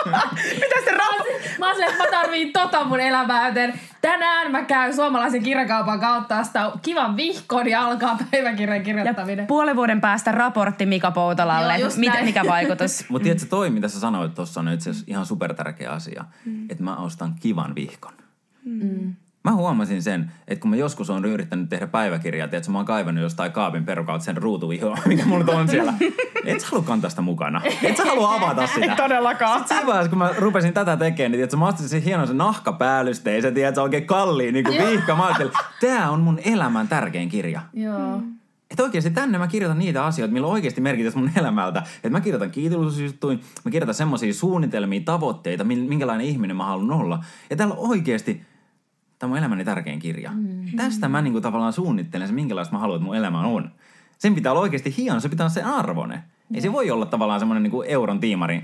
[0.60, 1.26] Mitä se rap...
[1.58, 6.38] Mä oon että mä tarviin tota mun elämää, joten tänään mä käyn suomalaisen kirjakaupan kautta
[6.38, 9.42] ostaa kivan vihkon ja alkaa päiväkirjan kirjoittaminen.
[9.42, 11.78] Ja puolen vuoden päästä raportti Mika Poutalalle.
[11.78, 13.04] Joo, Miten, mikä vaikutus?
[13.10, 16.24] Mutta tiedätkö, toi mitä sä sanoit tuossa on itse asiassa ihan supertärkeä asia.
[16.44, 16.70] Mm.
[16.70, 18.12] Että mä ostan kivan vihkon.
[18.64, 19.14] Mm.
[19.44, 23.22] Mä huomasin sen, että kun mä joskus on yrittänyt tehdä päiväkirjaa, että mä oon kaivannut
[23.22, 25.94] jostain kaapin perukautta sen ruutuvihoa, mikä mulla on siellä.
[26.44, 27.62] Et sä halua kantaa sitä mukana.
[27.82, 28.86] Et sä halua avata sitä.
[28.86, 29.58] Ei todellakaan.
[29.58, 32.38] Sitten siinä vaiheessa, kun mä rupesin tätä tekemään, niin että mä ostin sen hienon sen
[32.38, 35.16] nahkapäällysteisen, tiedät, se oikein kalliin niin vihka.
[35.16, 37.60] Mä ajattelin, tää on mun elämän tärkein kirja.
[37.72, 38.22] Joo.
[38.70, 41.82] Että oikeasti tänne mä kirjoitan niitä asioita, millä on oikeasti merkitys mun elämältä.
[41.96, 47.24] Että mä kirjoitan kiitollisuusjuttuja, mä kirjoitan semmoisia suunnitelmia, tavoitteita, minkälainen ihminen mä haluan olla.
[47.50, 48.49] Ja täällä oikeasti
[49.20, 50.30] tämä on mun elämäni tärkein kirja.
[50.30, 50.76] Mm-hmm.
[50.76, 53.70] Tästä mä niin kuin tavallaan suunnittelen se, minkälaista mä haluan, että mun elämä on.
[54.18, 56.22] Sen pitää olla oikeasti hieno, se pitää olla se arvone.
[56.54, 58.62] Ei se voi olla tavallaan semmoinen niin euron tiimari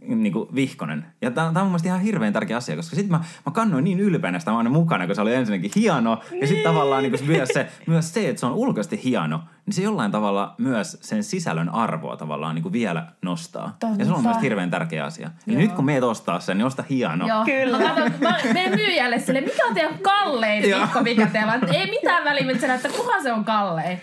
[0.00, 1.06] niin kuin vihkonen.
[1.22, 4.00] Ja tämä on mun mielestä ihan hirveän tärkeä asia, koska sitten mä, mä kannoin niin
[4.00, 6.20] ylpeänä sitä aina mukana, kun se oli ensinnäkin hieno.
[6.30, 6.40] Niin.
[6.40, 9.74] Ja sitten tavallaan niin kuin myös, se, myös se, että se on ulkoisesti hieno, niin
[9.74, 13.76] se jollain tavalla myös sen sisällön arvoa tavallaan niin kuin vielä nostaa.
[13.80, 13.96] Totta.
[13.98, 15.30] Ja se on myös hirveän tärkeä asia.
[15.46, 17.26] Eli nyt kun meet ostaa sen, niin osta hieno.
[17.26, 17.44] Joo.
[17.44, 17.78] Kyllä.
[17.78, 21.74] Mä katson, mä menen myyjälle sille, mikä on teidän kallein vihko, mikä teillä on.
[21.74, 24.00] Ei mitään väliä, että kuka se on kallein.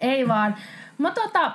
[0.00, 0.56] Ei vaan.
[0.98, 1.52] Mä tota,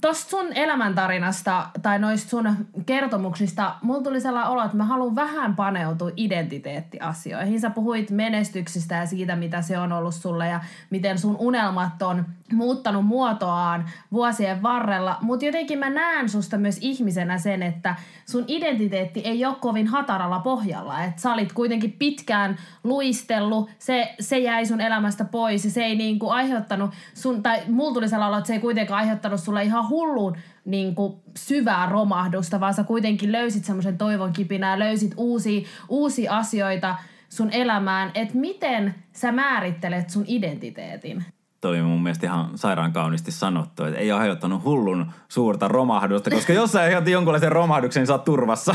[0.00, 2.56] Tuosta sun elämäntarinasta tai noista sun
[2.86, 7.60] kertomuksista, mulla tuli sellainen olo, että mä haluan vähän paneutua identiteettiasioihin.
[7.60, 12.26] Sä puhuit menestyksistä ja siitä, mitä se on ollut sulle ja miten sun unelmat on
[12.52, 15.18] muuttanut muotoaan vuosien varrella.
[15.20, 20.38] Mutta jotenkin mä näen susta myös ihmisenä sen, että sun identiteetti ei ole kovin hataralla
[20.38, 21.04] pohjalla.
[21.04, 25.96] Että sä olit kuitenkin pitkään luistellut, se, se jäi sun elämästä pois ja se ei
[25.96, 29.85] niinku aiheuttanut sun, tai mulla tuli sellainen olo, että se ei kuitenkaan aiheuttanut sulle ihan
[29.88, 36.36] hullun niin kuin syvää romahdusta, vaan sä kuitenkin löysit semmoisen toivon kipinää, löysit uusia, uusia
[36.36, 36.96] asioita
[37.28, 41.24] sun elämään, että miten sä määrittelet sun identiteetin?
[41.60, 46.30] toi on mun mielestä ihan sairaan kauniisti sanottu, että ei ole aiheuttanut hullun suurta romahdusta,
[46.30, 48.74] koska jos sä aiheutti jonkunlaisen romahduksen, niin sä oot turvassa.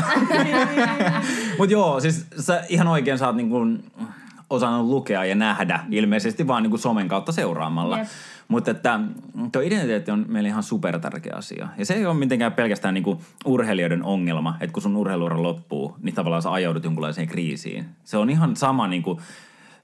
[1.58, 3.84] Mutta joo, siis sä ihan oikein oot niin kuin
[4.52, 7.98] osannut lukea ja nähdä ilmeisesti vaan niin kuin somen kautta seuraamalla.
[7.98, 8.06] Yep.
[8.48, 9.00] Mutta että
[9.52, 11.68] tuo identiteetti on meille ihan super tärkeä asia.
[11.78, 16.14] Ja se ei ole mitenkään pelkästään niinku urheilijoiden ongelma, että kun sun urheiluura loppuu, niin
[16.14, 17.84] tavallaan sä ajaudut jonkunlaiseen kriisiin.
[18.04, 19.20] Se on ihan sama niinku,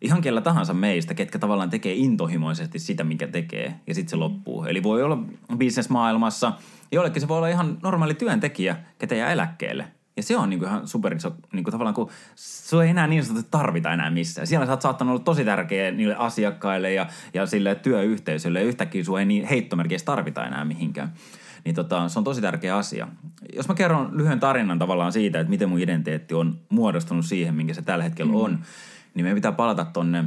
[0.00, 4.64] ihan kellä tahansa meistä, ketkä tavallaan tekee intohimoisesti sitä, mikä tekee, ja sitten se loppuu.
[4.64, 5.18] Eli voi olla
[5.56, 6.52] bisnesmaailmassa,
[6.92, 9.97] jollekin se voi olla ihan normaali työntekijä, ketä jää eläkkeelle.
[10.18, 13.50] Ja se on niinku ihan super iso, niinku tavallaan kun se ei enää niin sanotusti
[13.50, 14.46] tarvita enää missään.
[14.46, 19.04] Siellä sä oot saattanut olla tosi tärkeä niille asiakkaille ja, ja sille työyhteisölle ja yhtäkkiä
[19.04, 21.12] sua ei niin heittomerkeissä tarvita enää mihinkään.
[21.64, 23.08] Niin tota, se on tosi tärkeä asia.
[23.54, 27.74] Jos mä kerron lyhyen tarinan tavallaan siitä, että miten mun identiteetti on muodostunut siihen, minkä
[27.74, 28.38] se tällä hetkellä mm.
[28.38, 28.58] on,
[29.14, 30.24] niin meidän pitää palata tonne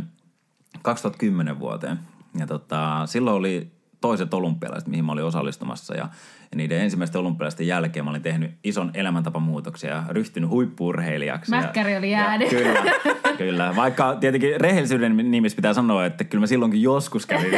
[0.82, 2.00] 2010 vuoteen.
[2.40, 6.10] Ja tota, silloin oli toiset olympialaiset, mihin mä olin osallistumassa ja,
[6.52, 11.52] ja niiden ensimmäisten olympialaisten jälkeen mä olin tehnyt ison elämäntapamuutoksen ja ryhtynyt huippuurheilijaksi.
[11.52, 12.50] Mäkkäri oli jäänyt.
[12.50, 12.84] Kyllä,
[13.38, 13.76] kyllä.
[13.76, 17.54] Vaikka tietenkin rehellisyyden nimissä pitää sanoa, että kyllä mä silloinkin joskus kävin.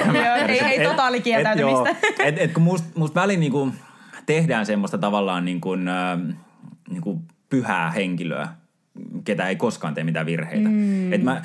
[0.48, 1.90] ei, ei totaalikieltäytymistä.
[1.90, 3.72] Et, et, et kun musta must väliin niinku
[4.26, 6.20] tehdään semmoista tavallaan niin kuin, äh,
[6.90, 8.48] niin kuin pyhää henkilöä,
[9.24, 10.70] ketä ei koskaan tee mitään virheitä.
[10.70, 11.14] Mm.
[11.14, 11.42] Et mä,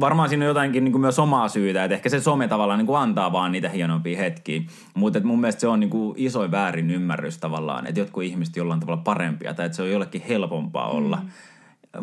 [0.00, 2.86] varmaan siinä on jotainkin niin kuin myös omaa syytä, että ehkä se some tavallaan niin
[2.86, 4.62] kuin antaa vaan niitä hienompia hetkiä.
[4.94, 8.80] Mutta mun mielestä se on niin kuin isoin väärin ymmärrys tavallaan, että jotkut ihmiset jollain
[8.80, 11.16] tavalla parempia tai että se on jollekin helpompaa olla.
[11.22, 11.28] Mm.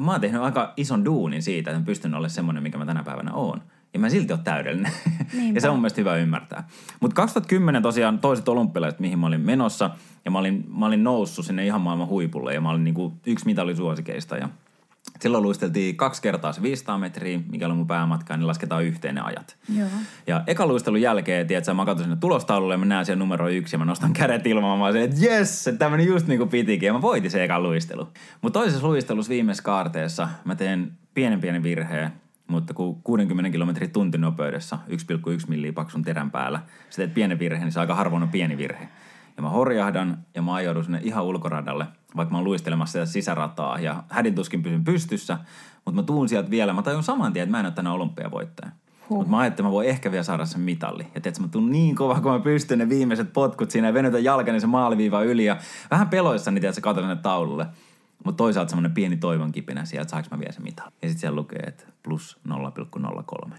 [0.04, 3.04] Mä oon tehnyt aika ison duunin siitä, että mä pystyn olemaan semmoinen, mikä mä tänä
[3.04, 3.62] päivänä oon.
[3.94, 4.92] Ja mä silti ole täydellinen.
[5.56, 6.68] ja se on mun mielestä hyvä ymmärtää.
[7.00, 9.90] Mutta 2010 tosiaan toiset olympialaiset, mihin mä olin menossa.
[10.26, 13.46] Ja mä olin, mä olin noussut sinne ihan maailman huipulle ja mä olin niinku yksi
[13.46, 14.38] mitallisuosikeista.
[14.38, 14.50] Ja
[15.20, 19.22] Silloin luisteltiin kaksi kertaa se 500 metriä, mikä oli mun päämatka, niin lasketaan yhteen ne
[19.22, 19.58] ajat.
[19.78, 19.88] Joo.
[20.28, 23.76] Ja eka luistelun jälkeen, tiedätkö, mä katson sinne tulostaululle ja mä näen siellä numero yksi
[23.76, 24.80] ja mä nostan kädet ilmaan.
[24.80, 27.60] Mä että jes, että tämä meni just niin kuin pitikin ja mä voitin se eka
[27.60, 28.08] luistelu.
[28.42, 32.12] Mutta toisessa luistelussa viimeisessä kaarteessa mä teen pienen pienen virheen,
[32.48, 34.96] mutta kun 60 kilometrin tuntinopeudessa 1,1
[35.48, 38.88] milliä paksun terän päällä, sä teet pienen virheen, niin se aika harvoin on pieni virhe.
[39.38, 43.80] Ja mä horjahdan ja mä ajoudun sinne ihan ulkoradalle, vaikka mä oon luistelemassa sitä sisärataa
[43.80, 45.38] ja hädintuskin pysyn pystyssä,
[45.86, 48.72] mutta mä tuun sieltä vielä, mä tajun saman tien, että mä en ole tänään olympiavoittaja.
[49.10, 49.18] Huh.
[49.18, 51.04] Mutta mä ajattelin, että mä voin ehkä vielä saada sen mitalli.
[51.04, 54.24] Ja tiedätkö, mä tuun niin kova, kun mä pystyn ne viimeiset potkut siinä ja venytän
[54.24, 55.46] jalkani se maaliviiva yli.
[55.46, 55.58] Ja
[55.92, 57.66] vähän peloissani, tiedätkö, katson sinne taululle.
[58.26, 60.92] Mutta toisaalta semmoinen pieni toivon kipinä siellä, että saanko mä vielä se mitalli.
[61.02, 63.56] Ja sitten siellä lukee, että plus 0,03.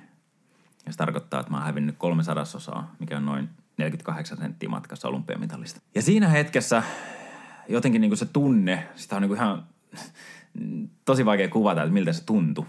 [0.87, 5.09] Ja se tarkoittaa, että mä oon hävinnyt kolme sadasosaa, mikä on noin 48 senttiä matkassa
[5.09, 5.81] olympiamitalista.
[5.95, 6.83] Ja siinä hetkessä
[7.69, 9.67] jotenkin niin kuin se tunne, sitä on niin kuin ihan
[11.05, 12.65] tosi vaikea kuvata, että miltä se tuntui.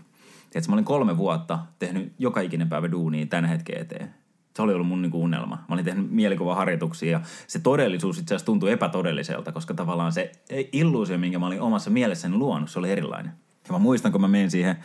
[0.50, 4.14] Tiedätkö, mä olin kolme vuotta tehnyt joka ikinen päivä duunia tämän hetken eteen.
[4.56, 5.56] Se oli ollut mun niin kuin unelma.
[5.56, 10.32] Mä olin tehnyt mielikuvaharjoituksia ja se todellisuus itse asiassa tuntui epätodelliselta, koska tavallaan se
[10.72, 13.32] illuusio, minkä mä olin omassa mielessäni luonut, se oli erilainen.
[13.68, 14.78] Ja mä muistan, kun mä menin siihen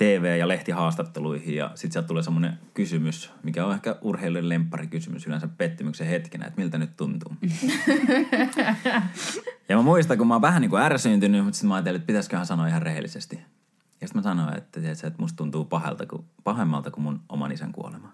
[0.00, 5.26] TV- ja lehtihaastatteluihin ja sitten sieltä tulee semmoinen kysymys, mikä on ehkä urheilijan lemppari kysymys
[5.26, 7.32] yleensä pettymyksen hetkenä, että miltä nyt tuntuu.
[9.68, 12.06] ja mä muistan, kun mä oon vähän niin kuin ärsyyntynyt, mutta sitten mä ajattelin, että
[12.06, 13.36] pitäisiköhän sanoa ihan rehellisesti.
[14.00, 17.52] Ja sitten mä sanoin, että, tiedätkö, että musta tuntuu pahalta, kuin, pahemmalta kuin mun oman
[17.52, 18.12] isän kuolema.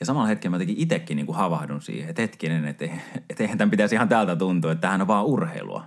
[0.00, 2.84] Ja samalla hetkellä mä jotenkin itsekin niin kuin havahdun siihen, että hetkinen, että,
[3.30, 5.84] että eihän tämän pitäisi ihan täältä tuntua, että tämähän on vaan urheilua.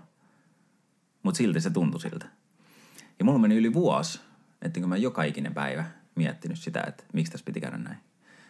[1.24, 2.26] Mutta silti se tuntui siltä.
[3.20, 4.29] Ja mulla meni yli vuosi,
[4.80, 7.98] kun mä joka ikinen päivä miettinyt sitä, että miksi tässä piti käydä näin.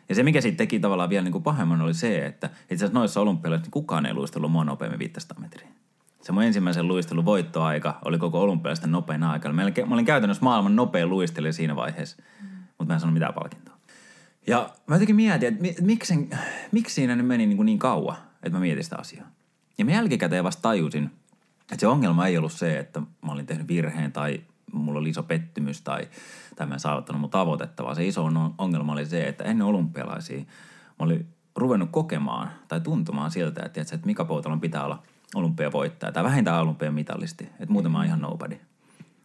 [0.09, 2.99] Ja se, mikä siitä teki tavallaan vielä niin kuin pahemman, oli se, että itse asiassa
[2.99, 5.67] noissa olympialaisissa niin kukaan ei luistellut mua nopeammin 500 metriä.
[6.21, 9.53] Se mun ensimmäisen luistelun voittoaika oli koko olympialaisten nopein aika.
[9.53, 12.47] Mä olin, käytännössä maailman nopein luistelija siinä vaiheessa, mm.
[12.49, 13.75] mutta mä en sanonut mitään palkintoa.
[14.47, 16.29] Ja mä jotenkin mietin, että miksi,
[16.71, 19.27] miksi siinä nyt meni niin, kuin niin kauan, että mä mietin sitä asiaa.
[19.77, 21.11] Ja mä jälkikäteen vasta tajusin,
[21.61, 24.41] että se ongelma ei ollut se, että mä olin tehnyt virheen tai
[24.73, 26.07] mulla oli iso pettymys tai,
[26.55, 30.39] tai mä en saavuttanut mun tavoitetta, vaan se iso ongelma oli se, että ennen olympialaisia
[30.39, 35.03] mä olin ruvennut kokemaan tai tuntumaan siltä, että, että Mika Poutalon pitää olla
[35.35, 38.59] olympiavoittaja tai vähintään olympiamitalisti, että muuten mä oon ihan nobody.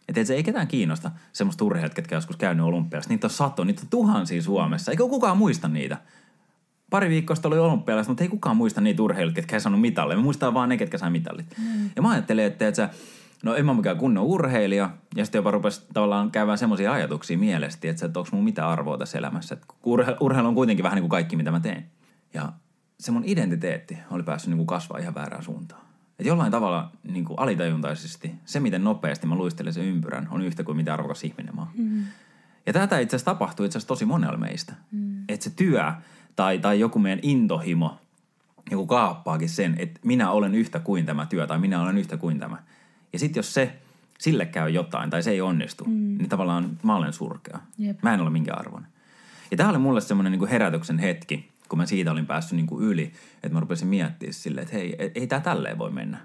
[0.07, 3.13] Että se ei ketään kiinnosta semmoista urheilijat, ketkä joskus käynyt olympialasta.
[3.13, 4.91] Niitä on sato, niitä on tuhansia Suomessa.
[4.91, 5.97] Eikö kukaan muista niitä?
[6.89, 10.15] Pari viikkoa oli olympialaiset, mutta ei kukaan muista niitä urheilijoita, ketkä ei saanut mitalle.
[10.15, 11.45] Me muistaa vaan ne, ketkä sai mitallit.
[11.57, 11.89] Mm.
[11.95, 12.89] Ja mä ajattelin, että, että
[13.45, 14.89] no en mä mikään kunnon urheilija.
[15.15, 18.97] Ja sitten jopa rupesi tavallaan käymään semmoisia ajatuksia mielestä, että, että onko mun mitään arvoa
[18.97, 19.55] tässä elämässä.
[19.55, 19.67] Että
[20.19, 21.85] urheilu on kuitenkin vähän niin kuin kaikki, mitä mä teen.
[22.33, 22.53] Ja
[22.99, 25.81] se mun identiteetti oli päässyt niin kuin kasvaa ihan väärään suuntaan.
[26.09, 30.63] Että jollain tavalla niin kuin alitajuntaisesti se, miten nopeasti mä luistelen sen ympyrän, on yhtä
[30.63, 31.71] kuin mitä arvokas ihminen mä oon.
[31.77, 32.03] Mm.
[32.65, 34.73] Ja tätä itse asiassa tapahtuu itse asiassa tosi monella meistä.
[34.91, 35.23] Mm.
[35.29, 35.91] Että se työ
[36.35, 37.97] tai, tai joku meidän intohimo,
[38.71, 42.39] joku kaappaakin sen, että minä olen yhtä kuin tämä työ tai minä olen yhtä kuin
[42.39, 42.57] tämä–
[43.15, 43.75] ja sitten jos se,
[44.19, 45.91] sille käy jotain tai se ei onnistu, mm.
[45.91, 47.59] niin tavallaan mä olen surkea.
[47.77, 48.03] Jep.
[48.03, 48.87] Mä en ole minkä arvon.
[49.51, 52.85] Ja tämä oli mulle semmoinen niin herätyksen hetki, kun mä siitä olin päässyt niin kuin
[52.85, 53.11] yli,
[53.43, 56.17] että mä rupesin miettimään silleen, että hei, ei, ei tämä tälleen voi mennä.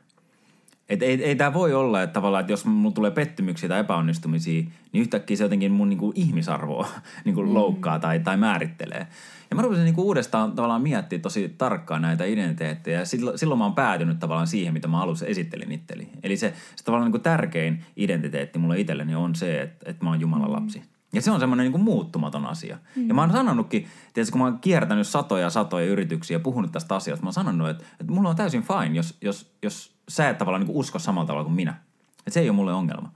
[0.90, 4.62] Et ei, ei tämä voi olla, että tavallaan, että jos mulla tulee pettymyksiä tai epäonnistumisia,
[4.92, 6.88] niin yhtäkkiä se jotenkin mun niin kuin ihmisarvoa
[7.24, 7.54] niin kuin mm.
[7.54, 9.06] loukkaa tai, tai määrittelee.
[9.50, 12.98] Ja mä rupesin niinku uudestaan tavallaan miettimään tosi tarkkaan näitä identiteettejä.
[12.98, 16.08] Ja silloin, silloin mä oon päätynyt tavallaan siihen, mitä mä alussa esittelin itteli.
[16.22, 20.20] Eli se, se tavallaan niinku tärkein identiteetti mulle itselleni on se, että, että mä oon
[20.20, 20.82] Jumalan mm.
[21.12, 22.78] Ja se on semmoinen niin muuttumaton asia.
[22.96, 23.08] Mm.
[23.08, 26.94] Ja mä oon sanonutkin, tietysti kun mä oon kiertänyt satoja satoja yrityksiä ja puhunut tästä
[26.94, 30.38] asiasta, mä oon sanonut, että, että mulla on täysin fine, jos, jos, jos sä et
[30.38, 31.74] tavallaan niin usko samalla tavalla kuin minä.
[32.18, 33.12] Että se ei ole mulle ongelma.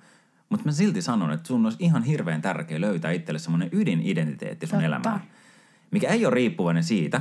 [0.48, 4.76] Mutta mä silti sanon, että sun olisi ihan hirveän tärkeä löytää itselle semmoinen ydinidentiteetti sun
[4.76, 4.86] Totta.
[4.86, 5.20] elämään
[5.94, 7.20] mikä ei ole riippuvainen siitä,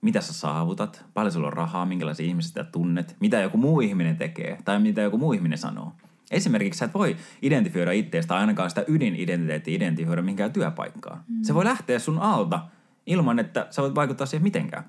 [0.00, 4.58] mitä sä saavutat, paljon sulla on rahaa, minkälaisia ihmisiä tunnet, mitä joku muu ihminen tekee
[4.64, 5.92] tai mitä joku muu ihminen sanoo.
[6.30, 11.24] Esimerkiksi sä et voi identifioida itseäsi tai ainakaan sitä ydinidentiteettiä identifioida mihinkään työpaikkaan.
[11.28, 11.42] Mm.
[11.42, 12.60] Se voi lähteä sun alta
[13.06, 14.84] ilman, että sä voit vaikuttaa siihen mitenkään.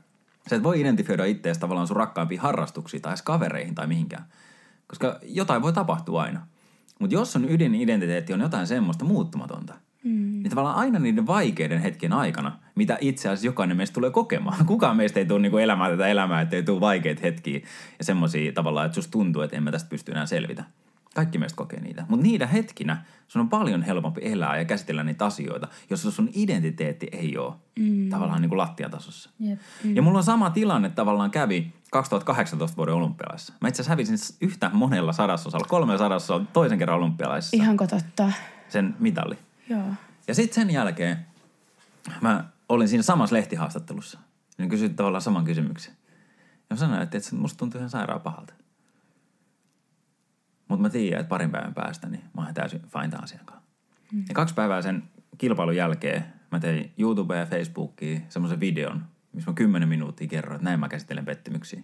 [0.49, 4.25] Sä et voi identifioida itseäsi tavallaan sun rakkaampiin harrastuksiin tai kavereihin tai mihinkään.
[4.87, 6.47] Koska jotain voi tapahtua aina.
[6.99, 9.73] Mutta jos sun ydinidentiteetti on jotain semmoista muuttumatonta–
[10.03, 10.41] Mm.
[10.43, 14.65] Niin tavallaan aina niiden vaikeiden hetken aikana, mitä itse asiassa jokainen meistä tulee kokemaan.
[14.65, 17.59] Kukaan meistä ei tule niinku elämään tätä elämää, että ei tule vaikeita hetkiä
[17.99, 20.63] ja semmoisia tavallaan, että susta tuntuu, että en mä tästä pysty enää selvitä.
[21.15, 22.05] Kaikki meistä kokee niitä.
[22.09, 27.07] Mutta niitä hetkinä sun on paljon helpompi elää ja käsitellä niitä asioita, jos sun identiteetti
[27.11, 28.09] ei ole mm.
[28.09, 29.29] tavallaan niin kuin lattiatasossa.
[29.47, 29.59] Yep.
[29.83, 29.95] Mm.
[29.95, 33.53] Ja mulla on sama tilanne tavallaan kävi 2018 vuoden olympialaisissa.
[33.61, 37.57] Mä itse asiassa hävisin yhtä monella sadasosalla, kolmella sadasosalla toisen kerran olympialaisissa.
[37.57, 38.31] Ihan totta.
[38.69, 39.37] sen mitali.
[39.69, 39.85] Joo.
[40.27, 41.25] Ja sitten sen jälkeen
[42.21, 44.19] mä olin siinä samassa lehtihaastattelussa.
[44.57, 45.93] Niin kysyin tavallaan saman kysymyksen.
[46.69, 48.53] Ja mä sanoin, että, että musta tuntuu ihan sairaan pahalta.
[50.71, 53.69] Mutta mä tiedän, että parin päivän päästä niin mä oon täysin fine tämän asian kanssa.
[54.11, 54.23] Mm.
[54.29, 55.03] Ja kaksi päivää sen
[55.37, 60.65] kilpailun jälkeen mä tein YouTubeen ja Facebookiin semmoisen videon, missä mä kymmenen minuuttia kerroin, että
[60.65, 61.79] näin mä käsittelen pettymyksiä.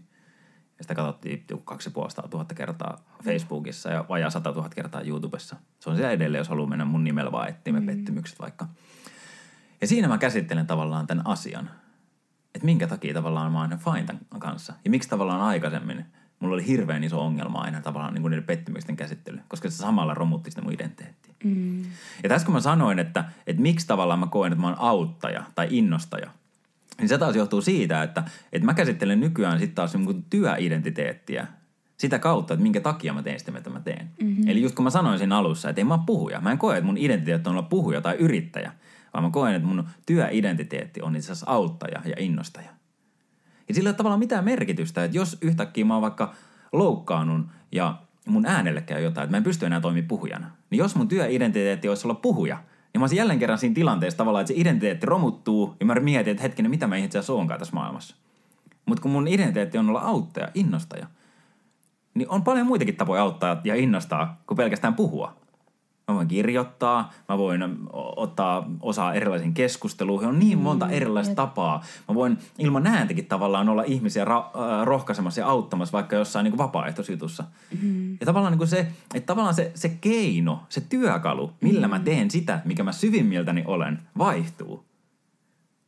[0.77, 1.91] Ja sitä katsottiin joku kaksi
[2.29, 5.55] tuhatta kertaa Facebookissa ja vajaa 100 000 kertaa YouTubessa.
[5.79, 7.85] Se on siellä edelleen, jos haluaa mennä mun nimellä vaan etsiä mm.
[7.85, 8.67] pettymykset vaikka.
[9.81, 11.69] Ja siinä mä käsittelen tavallaan tämän asian.
[12.55, 14.73] Että minkä takia tavallaan mä oon fine tämän kanssa.
[14.85, 16.05] Ja miksi tavallaan aikaisemmin
[16.39, 20.13] mulla oli hirveän iso ongelma aina tavallaan niin kuin niiden pettymysten käsittely, koska se samalla
[20.13, 21.33] romutti sitä mun identiteettiä.
[21.43, 21.83] Mm.
[22.23, 25.43] Ja tässä kun mä sanoin, että, että miksi tavallaan mä koen, että mä oon auttaja
[25.55, 26.31] tai innostaja,
[26.97, 28.23] niin se taas johtuu siitä, että,
[28.53, 31.47] että mä käsittelen nykyään sitten taas niin työidentiteettiä
[31.97, 34.09] sitä kautta, että minkä takia mä teen sitä, mitä mä teen.
[34.21, 34.47] Mm-hmm.
[34.47, 36.41] Eli just kun mä sanoin siinä alussa, että ei mä oon puhuja.
[36.41, 38.71] Mä en koe, että mun identiteetti on olla puhuja tai yrittäjä,
[39.13, 42.69] vaan mä koen, että mun työidentiteetti on itse asiassa auttaja ja innostaja.
[43.67, 46.33] Ja sillä ei ole tavallaan mitään merkitystä, että jos yhtäkkiä mä oon vaikka
[46.73, 50.51] loukkaannut ja mun äänelle käy jotain, että mä en pysty enää toimimaan puhujana.
[50.69, 54.41] Niin jos mun työidentiteetti olisi olla puhuja, niin mä olisin jälleen kerran siinä tilanteessa tavallaan,
[54.41, 57.73] että se identiteetti romuttuu ja mä mietin, että hetkinen, mitä mä itse asiassa oonkaan tässä
[57.73, 58.15] maailmassa.
[58.85, 61.07] Mutta kun mun identiteetti on olla auttaja, innostaja,
[62.13, 65.46] niin on paljon muitakin tapoja auttaa ja innostaa kuin pelkästään puhua.
[66.07, 67.61] Mä voin kirjoittaa, mä voin
[68.15, 70.29] ottaa osaa erilaisiin keskusteluihin.
[70.29, 71.35] On niin monta mm, erilaista et...
[71.35, 71.83] tapaa.
[72.07, 77.43] Mä voin ilman ääntäkin tavallaan olla ihmisiä ra- rohkaisemassa ja auttamassa vaikka jossain niin vapaaehtoisjutussa.
[77.81, 78.11] Mm.
[78.11, 81.91] Ja tavallaan niin kuin se, että tavallaan se, se keino, se työkalu, millä mm.
[81.91, 84.85] mä teen sitä, mikä mä syvimmiltäni olen, vaihtuu.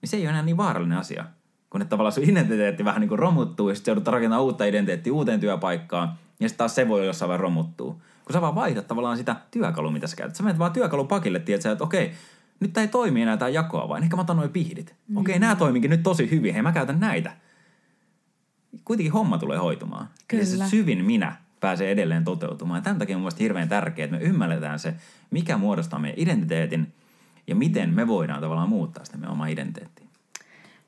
[0.02, 1.26] Niin se ei ole enää niin vaarallinen asia.
[1.70, 5.14] Kun että tavallaan sun identiteetti vähän niin kuin romuttuu ja sitten joudut rakentamaan uutta identiteettiä
[5.14, 6.14] uuteen työpaikkaan.
[6.40, 9.92] Ja sitten taas se voi jossain vaiheessa romuttuu kun sä vaan vaihdat tavallaan sitä työkalua,
[9.92, 10.36] mitä sä käytät.
[10.36, 12.12] Sä menet vaan työkalupakille, tiedät että okei,
[12.60, 14.96] nyt tämä ei toimi enää tämä jakoa, vaan ehkä mä otan noin pihdit.
[15.08, 15.18] Mm.
[15.18, 17.32] Okei, nämä toimikin nyt tosi hyvin, hei mä käytän näitä.
[18.86, 20.08] Kuitenkin homma tulee hoitumaan.
[20.28, 20.44] Kyllä.
[20.44, 22.78] Ja se syvin minä pääsee edelleen toteutumaan.
[22.78, 24.96] Ja tämän takia on mielestäni hirveän tärkeää, että me ymmärretään se,
[25.32, 26.94] mikä muodostaa meidän identiteetin
[27.48, 30.08] ja miten me voidaan tavallaan muuttaa sitä meidän omaa identiteettiä.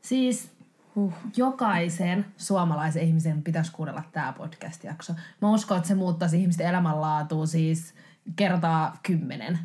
[0.01, 0.51] Siis
[0.95, 1.13] Huh.
[1.37, 5.13] Jokaisen suomalaisen ihmisen pitäisi kuunnella tämä podcast-jakso.
[5.41, 7.93] Mä uskon, että se muuttaisi ihmisten elämänlaatua siis
[8.35, 9.59] kertaa kymmenen.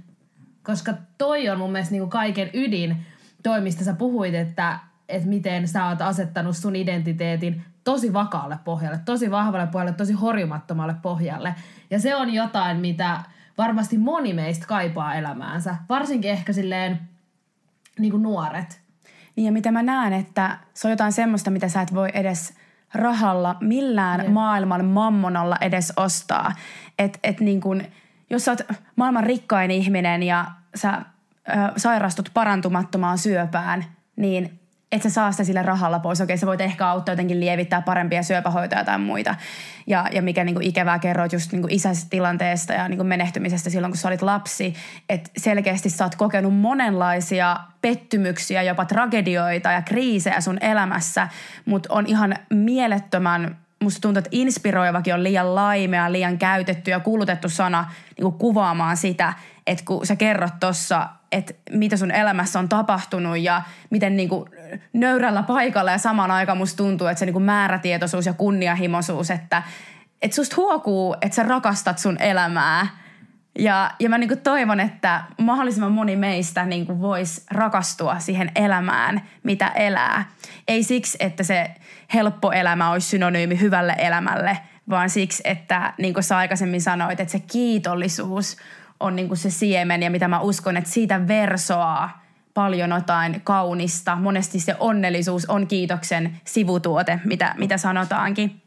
[0.62, 2.96] Koska toi on mun mielestä niinku kaiken ydin
[3.42, 8.98] toi, mistä sä puhuit, että, että miten sä oot asettanut sun identiteetin tosi vakaalle pohjalle,
[9.04, 11.54] tosi vahvalle pohjalle, tosi horjumattomalle pohjalle.
[11.90, 13.20] Ja se on jotain, mitä
[13.58, 15.76] varmasti moni meistä kaipaa elämäänsä.
[15.88, 17.00] Varsinkin ehkä silleen
[17.98, 18.80] niin kuin nuoret–
[19.36, 22.54] niin ja mitä mä näen, että se on jotain semmoista, mitä sä et voi edes
[22.94, 24.32] rahalla millään yeah.
[24.32, 26.52] maailman mammonalla edes ostaa.
[26.98, 27.82] Että et niin kun,
[28.30, 28.60] jos sä oot
[28.96, 31.02] maailman rikkain ihminen ja sä ö,
[31.76, 33.84] sairastut parantumattomaan syöpään,
[34.16, 34.60] niin
[34.92, 36.20] et sä saa sitä sillä rahalla pois.
[36.20, 39.34] Okei, sä voit ehkä auttaa jotenkin lievittää parempia syöpähoitoja tai muita.
[39.86, 43.98] Ja, ja mikä niinku ikävää kerroit just niinku isästä tilanteesta ja niinku menehtymisestä silloin, kun
[43.98, 44.74] sä olit lapsi.
[45.08, 51.28] Että selkeästi sä oot kokenut monenlaisia pettymyksiä, jopa tragedioita ja kriisejä sun elämässä.
[51.64, 57.48] Mutta on ihan mielettömän musta tuntuu, että inspiroivakin on liian laimea, liian käytetty ja kulutettu
[57.48, 59.32] sana niin kuvaamaan sitä,
[59.66, 64.50] että kun sä kerrot tuossa että mitä sun elämässä on tapahtunut ja miten niin kuin
[64.92, 69.62] nöyrällä paikalla ja samaan aikaan musta tuntuu, että se niin kuin määrätietoisuus ja kunnianhimoisuus, että,
[70.22, 72.86] että susta huokuu, että sä rakastat sun elämää.
[73.58, 79.22] Ja, ja mä niin toivon, että mahdollisimman moni meistä niin kuin voisi rakastua siihen elämään,
[79.42, 80.24] mitä elää.
[80.68, 81.70] Ei siksi, että se
[82.14, 84.58] helppo elämä olisi synonyymi hyvälle elämälle,
[84.90, 88.56] vaan siksi, että niin kuin sä aikaisemmin sanoit, että se kiitollisuus–
[89.00, 92.22] on niin kuin se siemen ja mitä mä uskon, että siitä versoaa
[92.54, 94.16] paljon jotain kaunista.
[94.16, 98.62] Monesti se onnellisuus on kiitoksen sivutuote, mitä, mitä sanotaankin.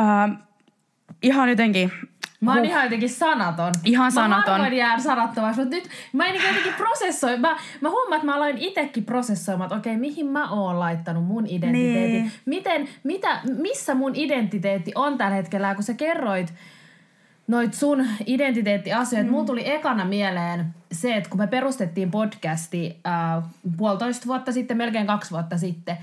[0.00, 0.38] Uh,
[1.22, 1.92] ihan jotenkin
[2.40, 2.68] Mä oon huh.
[2.68, 3.72] ihan jotenkin sanaton.
[3.84, 4.60] Ihan sanaton.
[4.60, 7.38] Mä jää sanattomaksi, mutta nyt mä en jotenkin prosessoi.
[7.38, 11.46] Mä, mä huomaan, että mä aloin itekin prosessoimaan, että okei, mihin mä oon laittanut mun
[11.46, 12.12] identiteetin.
[12.12, 12.32] Niin.
[12.46, 16.54] Miten, mitä, missä mun identiteetti on tällä hetkellä, kun sä kerroit
[17.46, 19.26] noit sun identiteettiasioita.
[19.26, 19.30] Mm.
[19.30, 23.44] Mulla tuli ekana mieleen se, että kun me perustettiin podcasti äh,
[23.76, 25.98] puolitoista vuotta sitten, melkein kaksi vuotta sitten,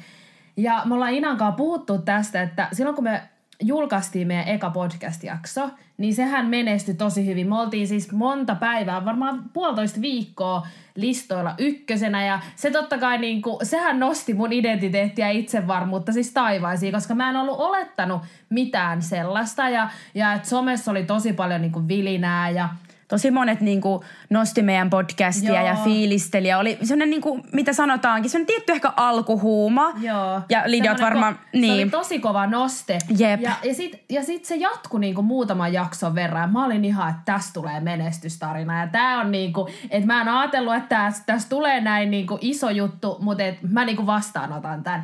[0.58, 3.22] ja me ollaan Inankaan puhuttu tästä, että silloin kun me
[3.62, 7.50] julkaistiin meidän eka podcast-jakso, niin sehän menestyi tosi hyvin.
[7.50, 13.42] Me oltiin siis monta päivää, varmaan puolitoista viikkoa listoilla ykkösenä ja se totta kai niin
[13.42, 19.02] kuin, sehän nosti mun identiteettiä ja itsevarmuutta siis taivaisiin, koska mä en ollut olettanut mitään
[19.02, 22.70] sellaista ja, ja että somessa oli tosi paljon niin kuin vilinää ja
[23.08, 25.66] tosi monet niin kuin, nosti meidän podcastia Joo.
[25.68, 26.48] ja fiilisteli.
[26.48, 29.94] Ja oli sellainen, niin kuin, mitä sanotaankin, se on tietty ehkä alkuhuuma.
[30.02, 30.42] Joo.
[30.50, 31.92] Ja Semmoinen varmaan, ko- Se oli niin.
[31.92, 32.98] tosi kova noste.
[33.18, 33.42] Jep.
[33.42, 36.42] Ja, ja sitten ja sit se jatkui niinku muutaman jakson verran.
[36.42, 38.80] Ja mä olin ihan, että tästä tulee menestystarina.
[38.80, 42.70] Ja tää on niinku, että mä en ajatellut, että tästä täs tulee näin niinku iso
[42.70, 45.04] juttu, mutta et mä niinku vastaanotan tämän.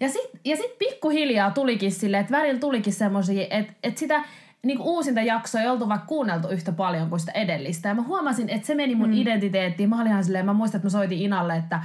[0.00, 4.22] Ja sitten ja sit pikkuhiljaa tulikin silleen, että välillä tulikin semmosia, että et sitä
[4.64, 7.88] niinku uusinta jaksoa ei oltu vaikka kuunneltu yhtä paljon kuin sitä edellistä.
[7.88, 9.16] Ja mä huomasin, että se meni mun mm.
[9.16, 9.88] identiteettiin.
[9.88, 11.82] Mä olin ihan silleen, mä muistan, että mä soitin Inalle, että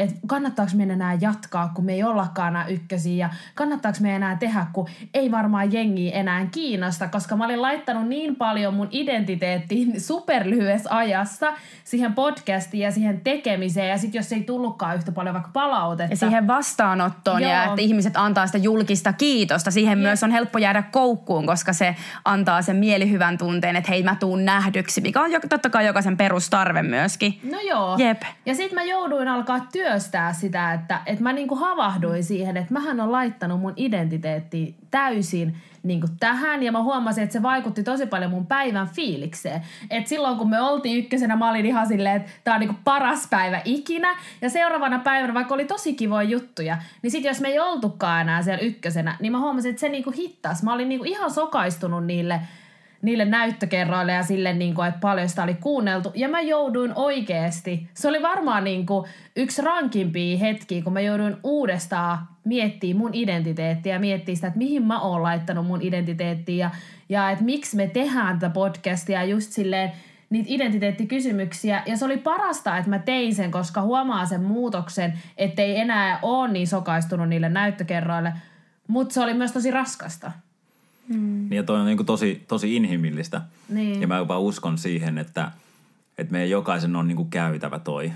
[0.00, 4.36] että kannattaako meidän enää jatkaa, kun me ei ollakaan enää ykkösiä ja kannattaako me enää
[4.36, 10.00] tehdä, kun ei varmaan jengi enää kiinnosta, koska mä olin laittanut niin paljon mun identiteettiin
[10.10, 11.52] superlyhyessä ajassa
[11.84, 16.12] siihen podcastiin ja siihen tekemiseen ja sitten jos ei tullutkaan yhtä paljon vaikka palautetta.
[16.12, 17.50] Ja siihen vastaanottoon Joo.
[17.50, 19.70] ja että ihmiset antaa sitä julkista kiitosta.
[19.70, 20.02] Siihen Jep.
[20.02, 24.44] myös on helppo jäädä koukkuun, koska se antaa sen mielihyvän tunteen, että hei mä tuun
[24.44, 27.40] nähdyksi, mikä on totta kai jokaisen perustarve myöskin.
[27.50, 27.96] No joo.
[27.98, 28.22] Jep.
[28.46, 33.00] Ja sitten mä jouduin alkaa työstää sitä, että, että mä niinku havahduin siihen, että mähän
[33.00, 36.62] on laittanut mun identiteetti täysin niinku tähän.
[36.62, 39.62] Ja mä huomasin, että se vaikutti tosi paljon mun päivän fiilikseen.
[39.90, 43.26] Et silloin kun me oltiin ykkösenä, mä olin ihan silleen, että tää on niinku paras
[43.30, 44.16] päivä ikinä.
[44.40, 48.42] Ja seuraavana päivänä, vaikka oli tosi kivoja juttuja, niin sit jos me ei oltukaan enää
[48.42, 50.62] siellä ykkösenä, niin mä huomasin, että se niinku hittas.
[50.62, 52.40] Mä olin niinku ihan sokaistunut niille
[53.02, 56.12] niille näyttökerroille ja sille, niin kuin, että paljon sitä oli kuunneltu.
[56.14, 61.36] Ja mä jouduin oikeasti, se oli varmaan niin kuin, yksi rankimpia hetkiä, kun mä jouduin
[61.44, 66.70] uudestaan miettimään mun identiteettiä ja miettimään sitä, että mihin mä oon laittanut mun identiteettiä ja,
[67.08, 69.92] ja että miksi me tehdään tätä podcastia just silleen,
[70.30, 71.82] niitä identiteettikysymyksiä.
[71.86, 76.52] Ja se oli parasta, että mä tein sen, koska huomaa sen muutoksen, ettei enää ole
[76.52, 78.32] niin sokaistunut niille näyttökerroille.
[78.88, 80.32] Mutta se oli myös tosi raskasta.
[81.18, 83.42] Niin ja toi on niin tosi, tosi inhimillistä.
[83.68, 84.00] Niin.
[84.00, 85.52] Ja mä jopa uskon siihen, että,
[86.18, 88.12] että meidän jokaisen on niin kuin käytävä toi.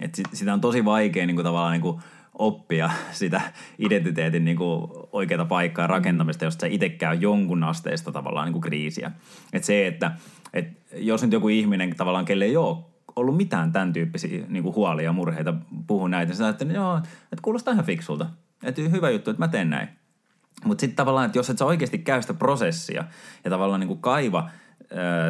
[0.00, 2.00] Et sit, sitä on tosi vaikea niin kuin tavallaan niin kuin
[2.34, 3.40] oppia sitä
[3.78, 8.52] identiteetin niin kuin oikeata paikkaa ja rakentamista, jos sä itse käy jonkun asteista tavallaan niin
[8.52, 9.10] kuin kriisiä.
[9.52, 10.12] Et se, että
[10.52, 12.78] et jos nyt joku ihminen tavallaan, kelle ei ole
[13.16, 15.54] ollut mitään tämän tyyppisiä niin kuin huolia ja murheita,
[15.86, 18.26] puhuu näitä, niin että joo, että kuulostaa ihan fiksulta.
[18.62, 19.88] Että hyvä juttu, että mä teen näin.
[20.64, 23.04] Mutta sitten tavallaan, että jos et sä oikeasti käy sitä prosessia
[23.44, 24.50] ja tavallaan niin kaiva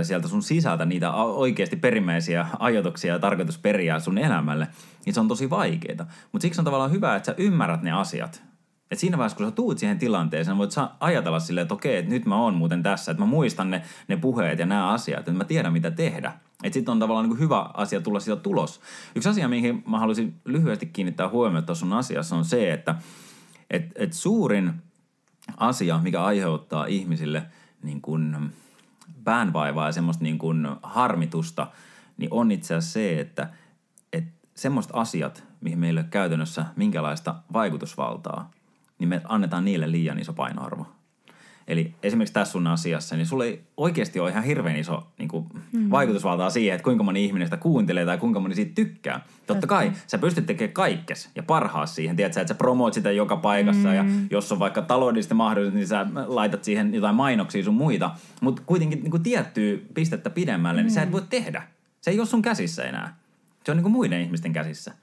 [0.00, 4.68] ö, sieltä sun sisältä niitä oikeasti perimmäisiä ajatuksia ja tarkoitusperiä sun elämälle,
[5.06, 6.06] niin se on tosi vaikeaa.
[6.32, 8.42] Mutta siksi on tavallaan hyvä, että sä ymmärrät ne asiat.
[8.90, 12.10] Et siinä vaiheessa, kun sä tuut siihen tilanteeseen, voit sä ajatella silleen, että okei, että
[12.10, 15.32] nyt mä oon muuten tässä, että mä muistan ne, ne puheet ja nämä asiat, että
[15.32, 16.32] mä tiedän mitä tehdä.
[16.64, 18.80] Että sitten on tavallaan niin kuin hyvä asia tulla siitä tulos.
[19.14, 22.94] Yksi asia, mihin mä haluaisin lyhyesti kiinnittää huomiota sun asiassa on se, että
[23.70, 24.72] et, et suurin
[25.56, 27.42] asia, mikä aiheuttaa ihmisille
[27.82, 28.52] niin kuin
[29.24, 31.66] päänvaivaa ja semmoista niin kuin harmitusta,
[32.16, 33.50] niin on itse asiassa se, että,
[34.12, 38.50] että semmoiset asiat, mihin meillä ei ole käytännössä minkälaista vaikutusvaltaa,
[38.98, 40.86] niin me annetaan niille liian iso painoarvo.
[41.70, 45.46] Eli esimerkiksi tässä sun asiassa, niin sulla ei oikeasti ole ihan hirveän iso niin kuin,
[45.72, 45.90] mm.
[45.90, 49.24] vaikutusvaltaa siihen, että kuinka moni ihminen sitä kuuntelee tai kuinka moni siitä tykkää.
[49.46, 52.16] Totta kai sä pystyt tekemään kaikkes ja parhaa siihen.
[52.16, 53.94] Tiedätkö, että sä promoot sitä joka paikassa mm.
[53.94, 58.10] ja jos on vaikka taloudellisesti mahdollisuus, niin sä laitat siihen jotain mainoksia sun muita.
[58.40, 60.86] Mutta kuitenkin niin kuin tiettyä pistettä pidemmälle, mm.
[60.86, 61.62] niin sä et voi tehdä.
[62.00, 63.16] Se ei ole sun käsissä enää.
[63.64, 64.94] Se on niin kuin muiden ihmisten käsissä.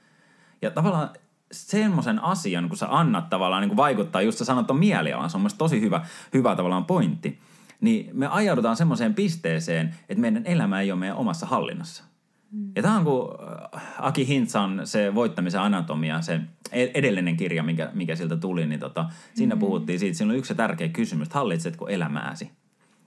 [0.62, 1.10] Ja tavallaan
[1.52, 5.38] semmoisen asian, kun sä annat tavallaan niin kuin vaikuttaa, just sä sanot on mielialan, se
[5.38, 7.40] on mielestäni tosi hyvä, hyvä tavallaan pointti,
[7.82, 12.04] niin me ajaudutaan semmoiseen pisteeseen, että meidän elämä ei ole meidän omassa hallinnassa.
[12.52, 12.72] Mm.
[12.76, 13.28] Ja tämä on kuin
[13.76, 18.80] äh, Aki Hintsan se voittamisen anatomia, se e- edellinen kirja, mikä, mikä siltä tuli, niin
[18.80, 19.06] tota,
[19.36, 19.60] siinä mm.
[19.60, 22.46] puhuttiin siitä, siinä on yksi tärkeä kysymys, että hallitsetko elämääsi?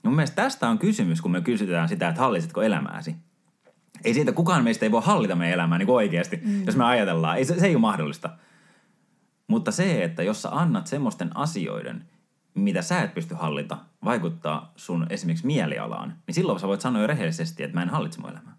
[0.03, 3.15] Ja mun mielestä tästä on kysymys, kun me kysytään sitä, että hallitsetko elämääsi.
[4.03, 6.65] Ei siitä kukaan meistä ei voi hallita meidän elämää niin oikeasti, mm.
[6.65, 7.37] jos me ajatellaan.
[7.37, 8.29] Ei, se, se ei ole mahdollista.
[9.47, 12.05] Mutta se, että jos sä annat semmoisten asioiden,
[12.53, 17.07] mitä sä et pysty hallita, vaikuttaa sun esimerkiksi mielialaan, niin silloin sä voit sanoa jo
[17.07, 18.55] rehellisesti, että mä en hallitse mun elämää.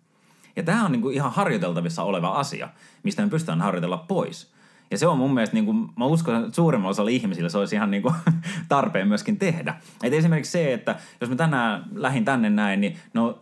[0.57, 2.68] Ja tämä on niinku ihan harjoiteltavissa oleva asia,
[3.02, 4.52] mistä me pystytään harjoitella pois.
[4.90, 7.76] Ja se on mun mielestä, niin kuin, mä uskon, että suurimmalla osalla ihmisillä se olisi
[7.76, 8.14] ihan niin kuin,
[8.68, 9.75] tarpeen myöskin tehdä.
[10.02, 13.42] Et esimerkiksi se, että jos mä tänään lähdin tänne näin, niin no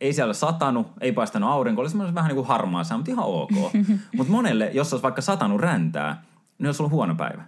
[0.00, 3.24] ei siellä satanut, ei paistanut aurinko, oli semmoinen vähän niin kuin harmaa sää, mutta ihan
[3.26, 3.50] ok.
[4.16, 6.22] mutta monelle, jos olisi vaikka satanut räntää,
[6.58, 7.42] niin olisi ollut huono päivä.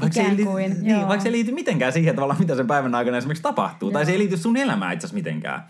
[0.00, 2.66] Vaikka se, ei liity, kuin, niin, vaikka se ei liity mitenkään siihen tavallaan, mitä sen
[2.66, 3.88] päivän aikana esimerkiksi tapahtuu.
[3.88, 3.92] Joo.
[3.92, 5.62] Tai se ei liity sun elämään itse asiassa mitenkään.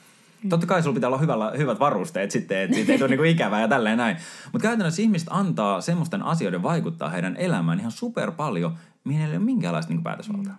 [0.48, 3.60] Totta kai sulla pitää olla hyvällä, hyvät varusteet sitten, että siitä ei tule niinku ikävää
[3.60, 4.16] ja tälleen näin.
[4.52, 9.38] Mutta käytännössä ihmiset antaa semmoisten asioiden vaikuttaa heidän elämään ihan super paljon, mihin ei ole
[9.38, 10.58] minkäänlaista niinku päätösvaltaa.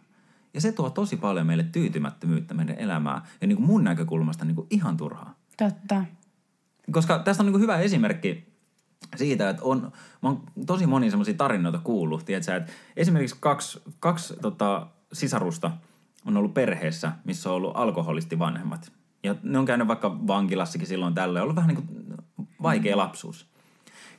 [0.54, 4.56] Ja se tuo tosi paljon meille tyytymättömyyttä meidän elämää ja niin kuin mun näkökulmasta niin
[4.56, 5.36] kuin ihan turhaa.
[5.58, 6.04] Totta.
[6.92, 8.52] Koska tästä on niin kuin hyvä esimerkki
[9.16, 9.92] siitä, että on,
[10.22, 15.72] mä oon tosi moni semmoisia tarinoita kuullut, tiedätkö, että esimerkiksi kaksi, kaksi tota, sisarusta
[16.26, 18.92] on ollut perheessä, missä on ollut alkoholisti vanhemmat.
[19.24, 22.16] Ja ne on käynyt vaikka vankilassakin silloin tällöin, ollut vähän niin kuin
[22.62, 23.52] vaikea lapsuus.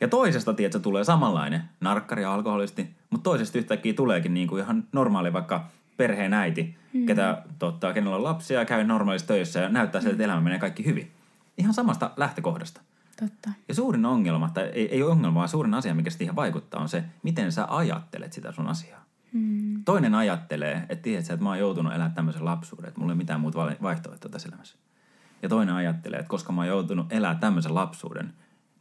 [0.01, 4.89] Ja toisesta, tiedätkö, tulee samanlainen narkkari ja alkoholisti, mutta toisesta yhtäkkiä tuleekin niin kuin ihan
[4.93, 7.07] normaali vaikka perheen äiti, mm.
[7.07, 10.59] ketä, totta, kenellä on lapsia ja käy normaalissa töissä ja näyttää siltä, että elämä menee
[10.59, 11.13] kaikki hyvin.
[11.59, 12.81] Ihan samasta lähtökohdasta.
[13.21, 13.51] Totta.
[13.69, 16.89] Ja suurin ongelma, tai ei, ei ole ongelma, vaan suurin asia, mikä siihen vaikuttaa, on
[16.89, 19.05] se, miten sä ajattelet sitä sun asiaa.
[19.33, 19.85] Mm.
[19.85, 23.17] Toinen ajattelee, että tiedät sä, että mä oon joutunut elämään tämmöisen lapsuuden, että mulla ei
[23.17, 24.77] mitään muuta vaihtoehtoa tässä elämässä.
[25.43, 28.33] Ja toinen ajattelee, että koska mä oon joutunut elämään tämmöisen lapsuuden,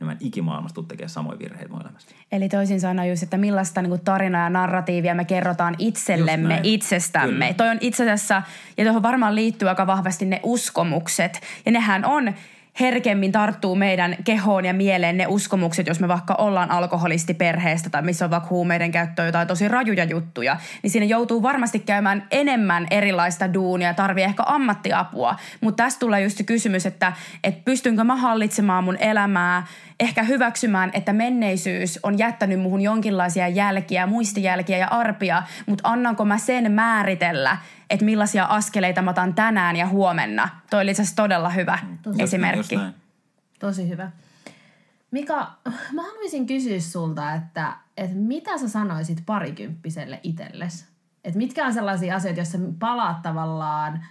[0.01, 2.09] niin mä en ikimaailmassa tule tekemään samoja virheitä mun elämässä.
[2.31, 7.45] Eli toisin sanoen just, että millaista niin tarinaa ja narratiivia me kerrotaan itsellemme itsestämme.
[7.45, 7.53] Kyllä.
[7.53, 8.41] Toi on itse asiassa,
[8.77, 11.41] ja tuohon varmaan liittyy aika vahvasti ne uskomukset.
[11.65, 12.33] Ja nehän on
[12.79, 18.25] herkemmin tarttuu meidän kehoon ja mieleen ne uskomukset, jos me vaikka ollaan alkoholistiperheestä tai missä
[18.25, 23.53] on vaikka huumeiden käyttöä jotain tosi rajuja juttuja, niin siinä joutuu varmasti käymään enemmän erilaista
[23.53, 25.35] duunia, tarvii ehkä ammattiapua.
[25.61, 27.13] Mutta tässä tulee just se kysymys, että,
[27.43, 29.67] että pystynkö mä hallitsemaan mun elämää,
[29.99, 36.37] ehkä hyväksymään, että menneisyys on jättänyt muhun jonkinlaisia jälkiä, muistijälkiä ja arpia, mutta annanko mä
[36.37, 37.57] sen määritellä,
[37.91, 40.49] että millaisia askeleita mä otan tänään ja huomenna.
[40.69, 42.79] Toi oli itse todella hyvä Tosi esimerkki.
[43.59, 44.11] Tosi hyvä.
[45.11, 45.51] Mika,
[45.93, 50.85] mä haluaisin kysyä sulta, että, että mitä sä sanoisit parikymppiselle itsellesi?
[51.23, 54.05] Että mitkä on sellaisia asioita, joissa palaat tavallaan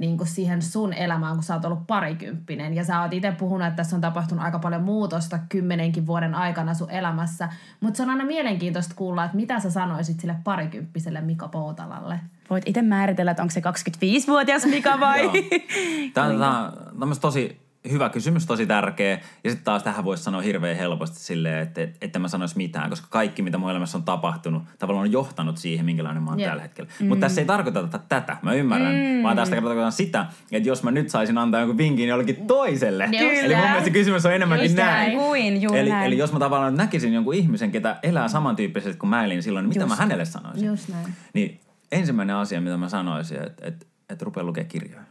[0.00, 2.74] niin kuin siihen sun elämään, kun sä oot ollut parikymppinen.
[2.74, 6.74] Ja sä oot itse puhunut, että tässä on tapahtunut aika paljon muutosta kymmenenkin vuoden aikana
[6.74, 7.48] sun elämässä.
[7.80, 12.20] Mutta se on aina mielenkiintoista kuulla, että mitä sä sanoisit sille parikymppiselle Mika Poutalalle
[12.50, 15.30] voit itse määritellä, että onko se 25-vuotias Mika vai?
[16.14, 17.60] Tämä on tosi
[17.90, 19.20] hyvä kysymys, tosi tärkeä.
[19.44, 23.06] Ja sitten taas tähän voisi sanoa hirveän helposti silleen, että, että mä sanoisi mitään, koska
[23.10, 26.50] kaikki, mitä mun elämässä on tapahtunut, tavallaan on johtanut siihen, minkälainen mä oon yeah.
[26.50, 26.90] tällä hetkellä.
[27.00, 27.06] Mm.
[27.06, 29.22] Mutta tässä ei tarkoita tätä, mä ymmärrän, mm.
[29.22, 33.08] vaan tästä tarkoitetaan sitä, että jos mä nyt saisin antaa jonkun vinkin jollekin toiselle.
[33.18, 33.32] Kyllä.
[33.32, 35.18] Eli mun mielestä kysymys on enemmänkin Just näin.
[35.18, 36.06] Kuin, eli, näin.
[36.06, 39.68] eli jos mä tavallaan näkisin jonkun ihmisen, ketä elää samantyyppisesti kuin mä elin silloin, niin
[39.68, 39.88] mitä Just.
[39.88, 40.66] mä hänelle sanoisin?
[40.66, 41.14] Just näin.
[41.34, 41.60] Niin
[41.92, 45.02] ensimmäinen asia, mitä mä sanoisin, että et, et rupea lukea kirjoja.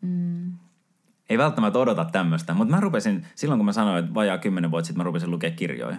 [0.00, 0.47] Mm.
[1.28, 4.86] Ei välttämättä odota tämmöistä, mutta mä rupesin, silloin kun mä sanoin, että vajaa kymmenen vuotta
[4.86, 5.96] sitten mä rupesin lukea kirjoja,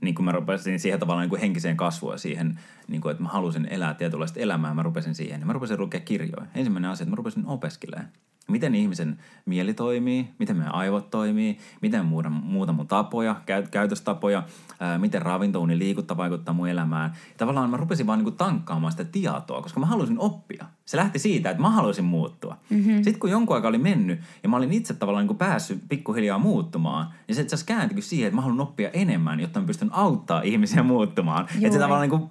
[0.00, 3.68] niin kun mä rupesin siihen tavallaan niin henkiseen kasvua siihen, niin kuin, että mä halusin
[3.70, 5.40] elää tietynlaista elämää, mä rupesin siihen.
[5.40, 6.46] Niin mä rupesin lukea kirjoja.
[6.54, 8.08] Ensimmäinen asia, että mä rupesin opiskelemaan
[8.50, 14.42] miten ihmisen mieli toimii, miten meidän aivot toimii, miten muuta, muuta mun tapoja, käy, käytöstapoja,
[14.80, 17.10] ää, miten ravintouni liikutta vaikuttaa mun elämään.
[17.28, 20.64] Ja tavallaan mä rupesin vaan niinku tankkaamaan sitä tietoa, koska mä halusin oppia.
[20.84, 22.56] Se lähti siitä, että mä halusin muuttua.
[22.70, 22.94] Mm-hmm.
[22.94, 27.06] Sitten kun jonkun aika oli mennyt ja mä olin itse tavallaan niinku päässyt pikkuhiljaa muuttumaan,
[27.28, 30.42] niin se itse asiassa kääntyi siihen, että mä haluan oppia enemmän, jotta mä pystyn auttaa
[30.42, 31.46] ihmisiä muuttumaan.
[31.54, 32.30] Että se tavallaan niinku,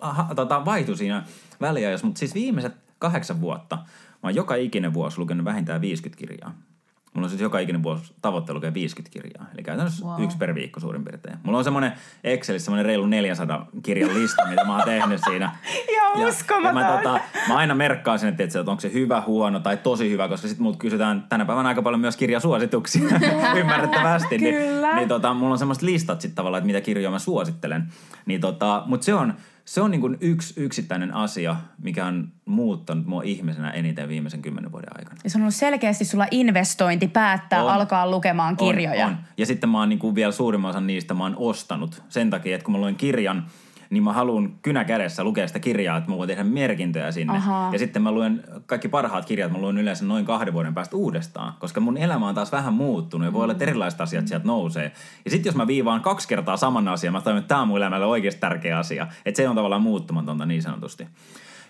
[0.00, 1.24] ha, tota, vaihtui siinä
[1.60, 2.06] väliajassa.
[2.06, 3.78] Mutta siis viimeiset kahdeksan vuotta–
[4.22, 6.54] Mä oon joka ikinen vuosi lukenut vähintään 50 kirjaa.
[7.14, 9.46] Mulla on siis joka ikinen vuosi tavoitte lukea 50 kirjaa.
[9.54, 10.22] Eli käytännössä wow.
[10.22, 11.38] yksi per viikko suurin piirtein.
[11.42, 11.92] Mulla on semmoinen
[12.24, 15.44] Excelissä semmoinen reilu 400 kirjan lista, mitä mä oon tehnyt siinä.
[15.96, 16.32] ja, ja,
[16.64, 20.10] ja mä, tota, mä aina merkkaan sen, että, että onko se hyvä, huono tai tosi
[20.10, 23.02] hyvä, koska sitten multa kysytään tänä päivänä aika paljon myös kirjasuosituksia
[23.60, 24.38] ymmärrettävästi.
[24.38, 24.54] niin,
[24.94, 27.86] niin tota, mulla on semmoista listat sitten tavallaan, että mitä kirjoja mä suosittelen.
[28.26, 29.34] Niin tota, Mutta se on,
[29.70, 34.72] se on niin kuin yksi yksittäinen asia, mikä on muuttanut mua ihmisenä eniten viimeisen kymmenen
[34.72, 35.20] vuoden aikana.
[35.24, 37.70] Ja se on ollut selkeästi sulla investointi päättää on.
[37.70, 39.06] alkaa lukemaan kirjoja.
[39.06, 39.18] On, on.
[39.36, 42.54] Ja sitten mä oon niin kuin vielä suurimman osan niistä mä oon ostanut sen takia,
[42.54, 43.46] että kun mä luen kirjan–
[43.90, 47.36] niin mä haluan kynä kädessä lukea sitä kirjaa, että mä voin tehdä merkintöjä sinne.
[47.36, 47.68] Aha.
[47.72, 51.52] Ja sitten mä luen kaikki parhaat kirjat, mä luen yleensä noin kahden vuoden päästä uudestaan,
[51.58, 54.92] koska mun elämä on taas vähän muuttunut ja voi olla, että erilaiset asiat sieltä nousee.
[55.24, 57.76] Ja sitten jos mä viivaan kaksi kertaa saman asian, mä tajun, että tämä on mun
[57.76, 59.06] elämälle oikeasti tärkeä asia.
[59.24, 61.06] Että se on tavallaan muuttumatonta niin sanotusti.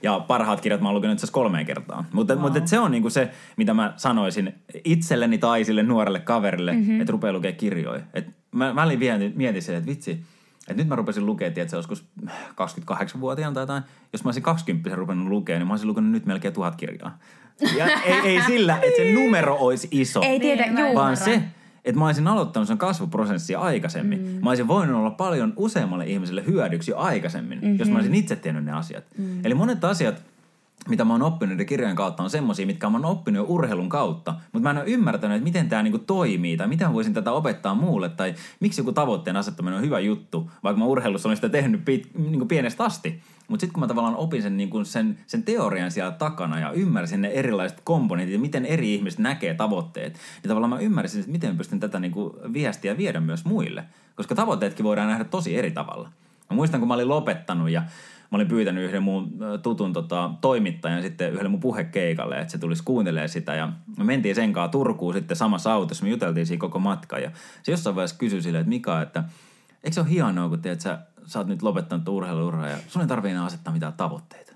[0.03, 2.07] Ja parhaat kirjat mä oon lukenut itse asiassa kolmeen kertaan.
[2.13, 2.43] Mutta, wow.
[2.43, 4.55] mutta se on niinku se, mitä mä sanoisin
[4.85, 7.01] itselleni tai sille nuorelle kaverille, mm-hmm.
[7.01, 8.03] että rupeaa lukemaan kirjoja.
[8.15, 8.99] Et mä välin
[9.35, 10.21] mietin sen, että vitsi,
[10.71, 13.83] et nyt mä rupesin lukea, että se joskus 28-vuotiaana tai jotain.
[14.13, 17.19] Jos mä olisin 20 rupennut lukea, niin mä olisin lukenut nyt melkein tuhat kirjaa.
[17.77, 20.21] Ja ei, ei sillä, että se numero olisi iso.
[20.23, 21.43] Ei tiedä, niin, Vaan se,
[21.85, 24.19] että mä olisin aloittanut sen kasvuprosessia aikaisemmin.
[24.19, 24.45] Mm.
[24.45, 27.79] Mä olisin voinut olla paljon useammalle ihmiselle hyödyksi jo aikaisemmin, mm-hmm.
[27.79, 29.05] jos mä olisin itse tehnyt ne asiat.
[29.19, 29.45] Mm.
[29.45, 30.23] Eli monet asiat,
[30.89, 33.89] mitä mä oon oppinut niiden kirjojen kautta, on semmosia, mitkä mä oon oppinut jo urheilun
[33.89, 34.35] kautta.
[34.53, 37.75] Mutta mä en ole ymmärtänyt, että miten tämä niinku toimii tai miten voisin tätä opettaa
[37.75, 41.85] muulle tai miksi joku tavoitteen asettaminen on hyvä juttu, vaikka mä urheilussa olen sitä tehnyt
[41.85, 43.21] pit, niinku pienestä asti.
[43.49, 47.23] Mutta sitten kun mä tavallaan opin sen, niinku sen, sen teorian siellä takana ja ymmärsin
[47.23, 51.57] ne erilaiset komponentit ja miten eri ihmiset näkee tavoitteet, niin tavallaan mä ymmärsin, että miten
[51.57, 53.85] pystyn tätä niinku viestiä viedä myös muille.
[54.15, 56.11] Koska tavoitteetkin voidaan nähdä tosi eri tavalla.
[56.51, 57.83] Mä muistan, kun mä olin lopettanut ja
[58.31, 62.83] mä olin pyytänyt yhden mun tutun tota, toimittajan sitten yhdelle mun puhekeikalle, että se tulisi
[62.85, 63.55] kuuntelemaan sitä.
[63.55, 67.19] Ja me mentiin sen kanssa Turkuun sitten samassa autossa, me juteltiin siinä koko matka.
[67.19, 67.31] Ja
[67.63, 69.25] se jossain vaiheessa kysyi silleen, että Mika, että
[69.85, 73.09] eikö se ole hienoa, kun tiedät, sä, sä oot nyt lopettanut urheiluuraa ja sun ei
[73.09, 74.53] tarvitse enää asettaa mitään tavoitteita.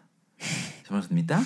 [0.85, 1.39] Se mä että mitä?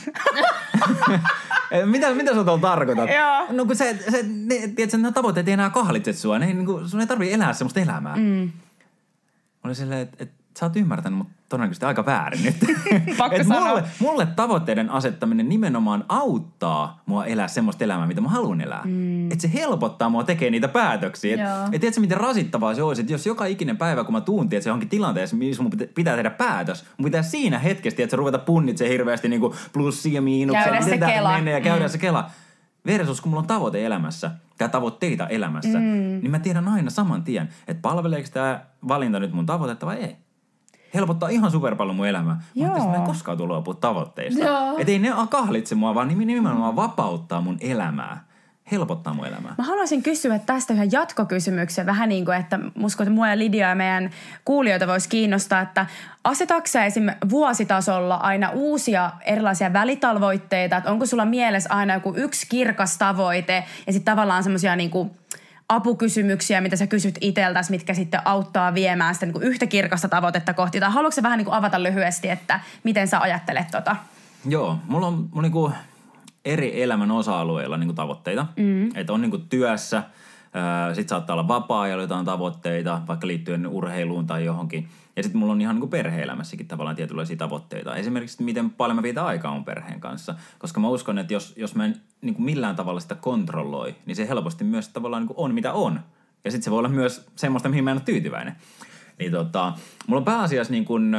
[1.84, 3.08] mitä, mitä sä tuolla tarkoitat?
[3.10, 3.46] Joo.
[3.50, 6.38] No kun se, se ne, tiedätkö, ne tavoitteet ei enää kahlitse sua.
[6.38, 8.16] Ne, niin kuin, sun ei tarvitse elää semmoista elämää.
[8.16, 8.22] Mm.
[8.22, 12.56] Mä olin silleen, että et, sä oot ymmärtänyt, mutta todennäköisesti aika väärin nyt.
[13.18, 13.68] Pakko sanoa.
[13.68, 18.82] mulle, mulle tavoitteiden asettaminen nimenomaan auttaa mua elää semmoista elämää, mitä mä haluan elää.
[18.84, 19.30] Mm.
[19.30, 21.34] Että se helpottaa mua tekemään niitä päätöksiä.
[21.34, 21.64] Et, Joo.
[21.72, 24.68] et tiedätkö, miten rasittavaa se olisi, että jos joka ikinen päivä, kun mä tuun, tiedätkö,
[24.68, 28.92] johonkin tilanteessa, missä mun pitä- pitää tehdä päätös, mun pitää siinä hetkessä, että ruveta punnitsemaan
[28.92, 29.40] hirveästi niin
[29.72, 30.64] plussia ja miinuksia.
[30.64, 31.36] Käydä se kela.
[31.36, 31.90] menee Ja käydä mm.
[31.90, 32.30] se kela.
[32.86, 35.84] Versus, kun mulla on tavoite elämässä, tai tavoitteita elämässä, mm.
[36.22, 40.16] niin mä tiedän aina saman tien, että palveleeko tämä valinta nyt mun tavoitetta vai ei.
[40.94, 42.40] Helpottaa ihan superpallo mun elämää.
[42.54, 42.68] Joo.
[42.68, 44.44] Mutta mä en koskaan tule luopua tavoitteista.
[44.78, 48.28] Että ei ne kahlitse mua, vaan nimenomaan vapauttaa mun elämää.
[48.72, 49.54] Helpottaa mun elämää.
[49.58, 53.68] Mä haluaisin kysyä tästä yhden jatkokysymyksen, vähän niin kuin, että musko, että mua ja Lidia
[53.68, 54.10] ja meidän
[54.44, 55.86] kuulijoita voisi kiinnostaa, että
[56.24, 57.06] asetatko esim.
[57.30, 63.92] vuositasolla aina uusia erilaisia välitavoitteita, että onko sulla mielessä aina joku yksi kirkas tavoite ja
[63.92, 65.10] sitten tavallaan semmoisia niin kuin
[65.68, 70.54] apukysymyksiä, mitä sä kysyt itseltäsi, mitkä sitten auttaa viemään sitä niin kuin yhtä kirkasta tavoitetta
[70.54, 70.80] kohti.
[70.80, 73.96] Tai haluatko sä vähän niin kuin avata lyhyesti, että miten sä ajattelet tota?
[74.48, 75.72] Joo, mulla on, mulla on niinku
[76.44, 78.46] eri elämän osa-alueilla niinku tavoitteita.
[78.56, 78.96] Mm.
[78.96, 80.02] Että on niinku työssä,
[80.94, 84.88] sitten saattaa olla vapaa-ajalla jotain tavoitteita, vaikka liittyen urheiluun tai johonkin.
[85.16, 87.96] Ja sitten mulla on ihan niinku perhe-elämässäkin tavallaan tietynlaisia tavoitteita.
[87.96, 90.34] Esimerkiksi, että miten paljon mä viitän aikaa mun perheen kanssa.
[90.58, 94.28] Koska mä uskon, että jos, jos mä en niinku millään tavalla sitä kontrolloi, niin se
[94.28, 96.00] helposti myös tavallaan niinku on mitä on.
[96.44, 98.56] Ja sitten se voi olla myös semmoista, mihin mä en ole tyytyväinen.
[99.18, 99.72] Niin tota,
[100.06, 101.16] mulla on pääasiassa niin kuin,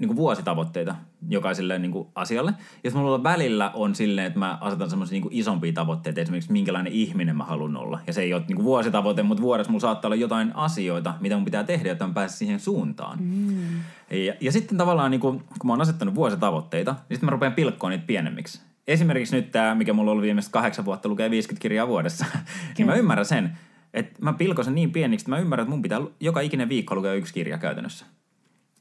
[0.00, 0.94] niin kuin vuositavoitteita
[1.28, 2.50] jokaiselle niin kuin asialle.
[2.84, 6.92] Ja sitten mulla välillä on silleen, että mä asetan semmoisia niin isompia tavoitteita, esimerkiksi minkälainen
[6.92, 8.00] ihminen mä haluan olla.
[8.06, 11.34] Ja se ei ole niin kuin vuositavoite, mutta vuodessa mulla saattaa olla jotain asioita, mitä
[11.34, 13.18] mun pitää tehdä, jotta mä pääsen siihen suuntaan.
[13.22, 13.80] Mm.
[14.10, 17.52] Ja, ja sitten tavallaan, niin kuin, kun mä oon asettanut vuositavoitteita, niin sitten mä rupean
[17.52, 18.60] pilkkoon niitä pienemmiksi.
[18.86, 22.26] Esimerkiksi nyt tämä, mikä mulla on ollut viimeiset kahdeksan vuotta, lukee 50 kirjaa vuodessa.
[22.78, 23.58] niin mä ymmärrän sen,
[23.94, 26.94] että mä pilkon sen niin pieniksi, että mä ymmärrän, että mun pitää joka ikinen viikko
[26.94, 28.06] lukea yksi kirja käytännössä.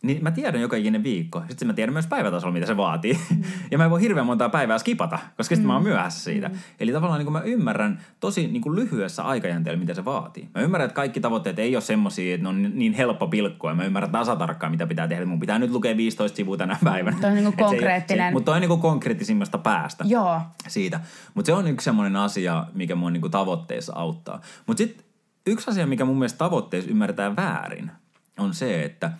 [0.01, 1.43] Niin mä tiedän joka ikinen viikko.
[1.49, 3.19] Sitten mä tiedän myös päivätasolla, mitä se vaatii.
[3.29, 3.43] Mm.
[3.71, 5.67] ja mä en voi hirveän montaa päivää skipata, koska sitten mm.
[5.67, 6.47] mä oon myöhässä siitä.
[6.47, 6.55] Mm.
[6.79, 10.49] Eli tavallaan niin kuin mä ymmärrän tosi niin kuin lyhyessä aikajänteellä, mitä se vaatii.
[10.55, 13.75] Mä ymmärrän, että kaikki tavoitteet ei ole semmosia, että ne on niin helppo pilkkoa.
[13.75, 15.25] Mä ymmärrän tasatarkkaan, mitä pitää tehdä.
[15.25, 17.17] Mun pitää nyt lukea 15 sivua tänä päivänä.
[17.21, 18.29] Toi on niin kuin Et se konkreettinen.
[18.29, 20.41] Se, mutta toi on niin kuin konkreettisimmasta päästä Joo.
[20.67, 20.99] siitä.
[21.33, 24.41] Mutta se on yksi semmoinen asia, mikä mua niinku tavoitteessa auttaa.
[24.67, 25.05] Mutta sitten
[25.45, 27.91] yksi asia, mikä mun mielestä tavoitteessa ymmärtää väärin,
[28.39, 29.11] on se, että,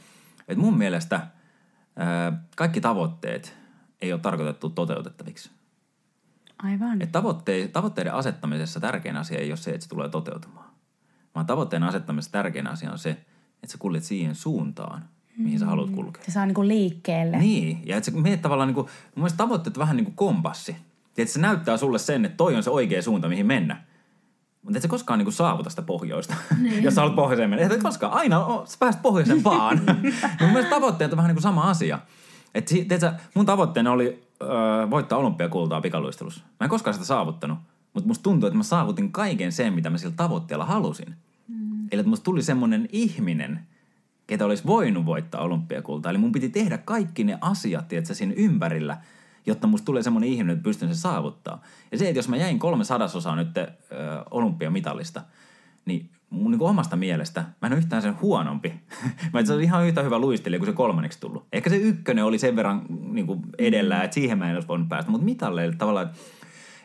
[0.50, 1.28] että mun mielestä
[1.96, 3.58] ää, kaikki tavoitteet
[4.02, 5.50] ei ole tarkoitettu toteutettaviksi.
[6.64, 7.02] Aivan.
[7.02, 10.70] Et tavoitte, tavoitteiden asettamisessa tärkein asia ei ole se, että se tulee toteutumaan.
[11.36, 15.06] Vaan tavoitteen asettamisessa tärkein asia on se, että sä kuljet siihen suuntaan,
[15.38, 16.24] mihin sä haluat kulkea.
[16.26, 17.38] Se saa niin kuin liikkeelle.
[17.38, 20.16] Niin, ja että sä meet tavallaan niin kuin, mun mielestä tavoitteet on vähän niin kuin
[20.16, 20.76] kompassi.
[21.18, 23.84] Että se näyttää sulle sen, että toi on se oikea suunta, mihin mennä.
[24.62, 26.84] Mutta et sä koskaan niin saavuta sitä pohjoista, niin.
[26.84, 27.76] jos sä haluat pohjoiseen mennä.
[27.76, 29.82] Et koskaan, aina o, sä pääset pohjoiseen vaan.
[29.86, 32.00] niin mun mielestä tavoitteet on vähän niin kuin sama asia.
[32.56, 34.50] Et, tiedätkö, mun tavoitteena oli öö,
[34.90, 36.42] voittaa olympiakultaa pikaluistelussa.
[36.60, 37.58] Mä en koskaan sitä saavuttanut,
[37.94, 41.16] mutta musta tuntuu, että mä saavutin kaiken sen, mitä mä sillä tavoitteella halusin.
[41.48, 41.88] Mm.
[41.92, 43.60] Eli että musta tuli semmoinen ihminen,
[44.28, 46.10] ketä olisi voinut voittaa olympiakultaa.
[46.10, 48.98] Eli mun piti tehdä kaikki ne asiat, tiedätkö, siinä ympärillä,
[49.46, 51.62] jotta musta tulee semmoinen ihminen, että pystyn sen saavuttaa.
[51.92, 53.68] Ja se, että jos mä jäin kolme sadasosaa nyt ö,
[54.32, 55.22] olympiamitalista,
[55.86, 58.74] niin mun niin omasta mielestä mä en ole yhtään sen huonompi.
[59.34, 61.48] mä se on ihan yhtä hyvä luistelija kuin se kolmanneksi tullut.
[61.54, 62.82] Ehkä se ykkönen oli sen verran
[63.12, 65.12] niin kuin edellä, että siihen mä en olisi voinut päästä.
[65.12, 66.20] Mutta mitalleille tavallaan, että,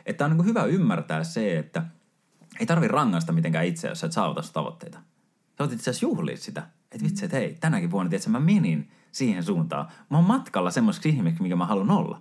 [0.06, 1.82] että on niin kuin hyvä ymmärtää se, että
[2.60, 4.98] ei tarvi rangaista mitenkään itseä, jos sä et saavuta tavoitteita.
[4.98, 6.62] Sä voit itse asiassa juhlia sitä.
[6.92, 9.88] Että vitsi, että hei, tänäkin vuonna, tiedätkö, mä menin siihen suuntaan.
[10.10, 12.20] Mä oon matkalla semmoiseksi ihmiseksi, mikä mä haluan olla.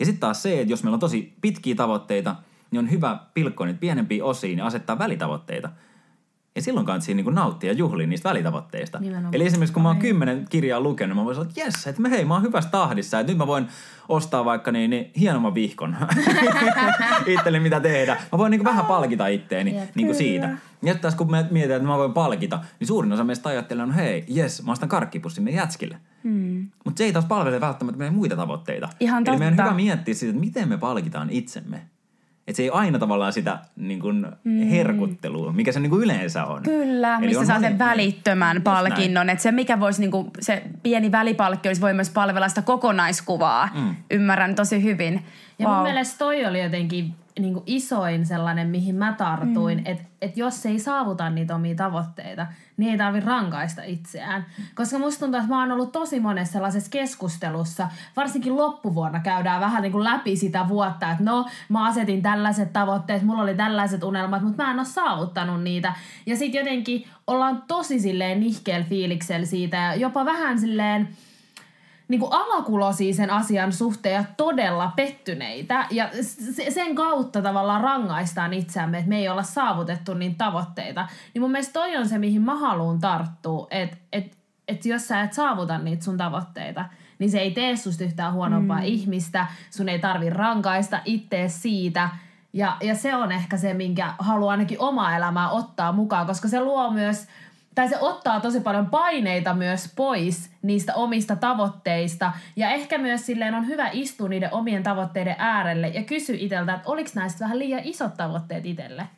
[0.00, 2.36] Ja sitten taas se, että jos meillä on tosi pitkiä tavoitteita,
[2.70, 5.70] niin on hyvä pilkkoa niitä pienempiin osiin ja asettaa välitavoitteita.
[6.54, 8.98] Ja silloin kannattaa niin nauttia ja juhlia niistä välitavoitteista.
[8.98, 9.34] Nimenomaan.
[9.34, 12.24] Eli esimerkiksi kun mä oon kymmenen kirjaa lukenut, mä voin sanoa, että jes, että hei,
[12.24, 13.66] mä oon hyvässä tahdissa, että nyt mä voin
[14.08, 15.96] ostaa vaikka niin, niin hienomman vihkon
[17.26, 18.16] itselle mitä tehdä.
[18.32, 19.90] Mä voin niin vähän palkita itteeni Jep.
[19.94, 20.56] niin siitä.
[20.82, 23.94] Ja taas kun me mietitään, että mä voin palkita, niin suurin osa meistä ajattelee, no
[23.94, 25.96] hei, jes, mä ostan karkkipussin meidän jätskille.
[26.24, 26.66] Hmm.
[26.84, 28.88] Mutta se ei taas palvele välttämättä meidän muita tavoitteita.
[29.00, 31.82] Ihan Eli meidän on hyvä miettiä siitä, että miten me palkitaan itsemme.
[32.50, 34.26] Että se ei aina tavallaan sitä niin kuin
[34.70, 36.62] herkuttelua, mikä se niin kuin yleensä on.
[36.62, 39.30] Kyllä, Eli mistä on saa moni- sen välittömän Just palkinnon.
[39.30, 43.68] Että se mikä voisi, niinku, se pieni välipalkki olisi voi myös palvella sitä kokonaiskuvaa.
[43.74, 43.96] Mm.
[44.10, 45.24] Ymmärrän tosi hyvin.
[45.58, 45.84] Ja mun Vau.
[45.84, 49.86] mielestä toi oli jotenkin niin kuin isoin sellainen, mihin mä tartuin, mm.
[49.86, 54.46] että et jos ei saavuta niitä omia tavoitteita, niin ei tarvi rankaista itseään.
[54.74, 59.82] Koska musta tuntuu, että mä oon ollut tosi monessa sellaisessa keskustelussa, varsinkin loppuvuonna käydään vähän
[59.82, 64.42] niin kuin läpi sitä vuotta, että no, mä asetin tällaiset tavoitteet, mulla oli tällaiset unelmat,
[64.42, 65.92] mutta mä en ole saavuttanut niitä.
[66.26, 71.08] Ja sitten jotenkin ollaan tosi silleen nihkeellä fiiliksellä siitä ja jopa vähän silleen,
[72.10, 75.86] niin kuin alakulosia sen asian suhteen ja todella pettyneitä.
[75.90, 76.08] Ja
[76.52, 81.08] se- sen kautta tavallaan rangaistaan itseämme, että me ei olla saavutettu niin tavoitteita.
[81.34, 84.38] Niin mun mielestä toi on se, mihin mä haluan tarttua, että et,
[84.68, 86.84] et jos sä et saavuta niitä sun tavoitteita,
[87.18, 88.84] niin se ei tee susta yhtään huonompaa mm.
[88.84, 89.46] ihmistä.
[89.70, 92.08] Sun ei tarvi rankaista ittees siitä.
[92.52, 96.60] Ja, ja se on ehkä se, minkä haluan ainakin omaa elämää ottaa mukaan, koska se
[96.60, 97.26] luo myös
[97.74, 102.32] tai se ottaa tosi paljon paineita myös pois niistä omista tavoitteista.
[102.56, 106.88] Ja ehkä myös silleen on hyvä istua niiden omien tavoitteiden äärelle ja kysyä itseltä, että
[106.88, 109.08] oliko näistä vähän liian isot tavoitteet itselle.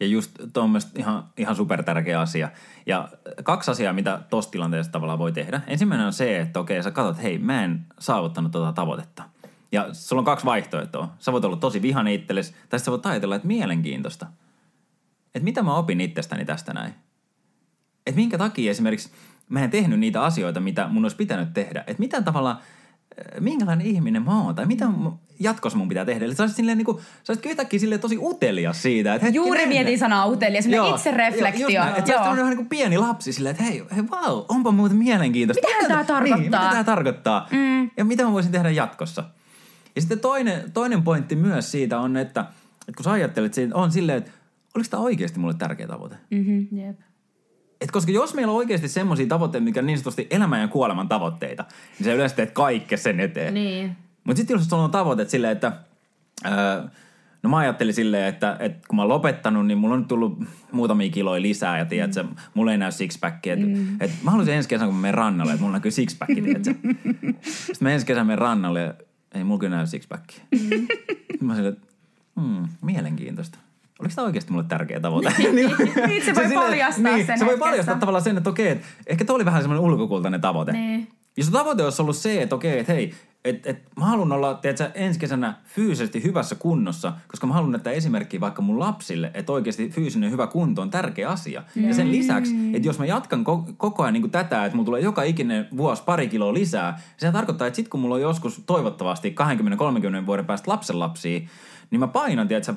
[0.00, 2.48] Ja just tuo on mielestäni ihan, ihan super tärkeä asia.
[2.86, 3.08] Ja
[3.44, 5.60] kaksi asiaa, mitä tuossa tilanteessa tavallaan voi tehdä.
[5.66, 9.22] Ensimmäinen on se, että okei, sä katsot, hei, mä en saavuttanut tuota tavoitetta.
[9.72, 11.08] Ja sulla on kaksi vaihtoehtoa.
[11.18, 14.26] Sä voit olla tosi vihane itsellesi, tai sä voit ajatella, että mielenkiintoista.
[15.34, 16.94] Että mitä mä opin itsestäni tästä näin.
[18.06, 19.10] Että minkä takia esimerkiksi
[19.48, 21.80] mä en tehnyt niitä asioita, mitä mun olisi pitänyt tehdä.
[21.80, 26.24] Että mitä tavallaan, äh, minkälainen ihminen mä oon, tai mitä mun- jatkossa mun pitää tehdä.
[26.24, 29.14] Eli sä olisit silleen niin kuin, sä olisit yhtäkkiä silleen tosi utelias siitä.
[29.14, 31.68] Että Juuri mietin sanaa utelias, semmoinen itsereflektio.
[31.68, 31.98] Joo, just näin.
[31.98, 32.28] Että sä Joo.
[32.28, 35.68] olisit niin kuin pieni lapsi silleen, että hei, hei wow, onpa muuten mielenkiintoista.
[35.68, 36.38] Mitähän tää tarkoittaa?
[36.38, 37.48] Niin, mitä tää tarkoittaa?
[37.50, 37.90] Mm.
[37.96, 39.24] Ja mitä mä voisin tehdä jatkossa?
[39.96, 42.40] Ja sitten toinen, toinen pointti myös siitä on, että,
[42.80, 44.30] että kun sä ajattelet, siitä, on silleen, että
[44.74, 46.16] oliko tämä oikeasti mulle tärkeä tavoite?
[46.30, 46.68] Mm.
[46.72, 46.98] Jep.
[47.86, 51.08] Et koska jos meillä on oikeasti semmoisia tavoitteita, mikä on niin sanotusti elämän ja kuoleman
[51.08, 51.64] tavoitteita,
[51.98, 53.54] niin sä yleensä teet kaikkea sen eteen.
[53.54, 53.96] Niin.
[54.24, 55.72] Mutta sitten jos sulla on tavoite silleen, että...
[56.46, 56.82] Öö,
[57.42, 60.38] no mä ajattelin silleen, että, että kun mä oon lopettanut, niin mulla on nyt tullut
[60.72, 62.28] muutamia kiloja lisää ja tiedätkö, mm.
[62.54, 63.52] mulla ei näy sixpackia.
[63.52, 63.96] Että, mm.
[64.00, 66.74] että mä haluaisin ensi kesänä, kun mä menen rannalle, että mulla näkyy sixpack, tiedätkö.
[67.42, 68.94] Sitten mä ensi kesänä menen rannalle ja
[69.34, 70.40] ei mulla kyllä näy sixpackia.
[70.50, 70.86] Mm.
[71.46, 71.88] mä silleen, että
[72.40, 73.58] hmm, mielenkiintoista.
[73.98, 75.32] Oliko tämä oikeasti mulle tärkeä tavoite?
[75.52, 79.24] Niin, se voi paljastaa niin, sen Se voi paljastaa tavallaan sen, että okei, että ehkä
[79.24, 80.72] toi oli vähän semmoinen ulkokultainen tavoite.
[80.72, 81.08] Niin.
[81.36, 84.90] Jos tavoite olisi ollut se, että okei, että hei, että et, mä haluan olla tiedätkö,
[84.94, 89.88] ensi kesänä fyysisesti hyvässä kunnossa, koska mä haluan näyttää esimerkkiä vaikka mun lapsille, että oikeasti
[89.88, 91.62] fyysinen hyvä kunto on tärkeä asia.
[91.76, 94.86] Ja sen lisäksi, että jos mä jatkan ko- koko ajan niin kuin tätä, että mulla
[94.86, 98.62] tulee joka ikinen vuosi pari kiloa lisää, se tarkoittaa, että sit kun mulla on joskus
[98.66, 99.34] toivottavasti
[100.22, 101.40] 20-30 vuoden päästä lapsenlapsia,
[101.90, 102.74] niin mä painan, tiedätkö,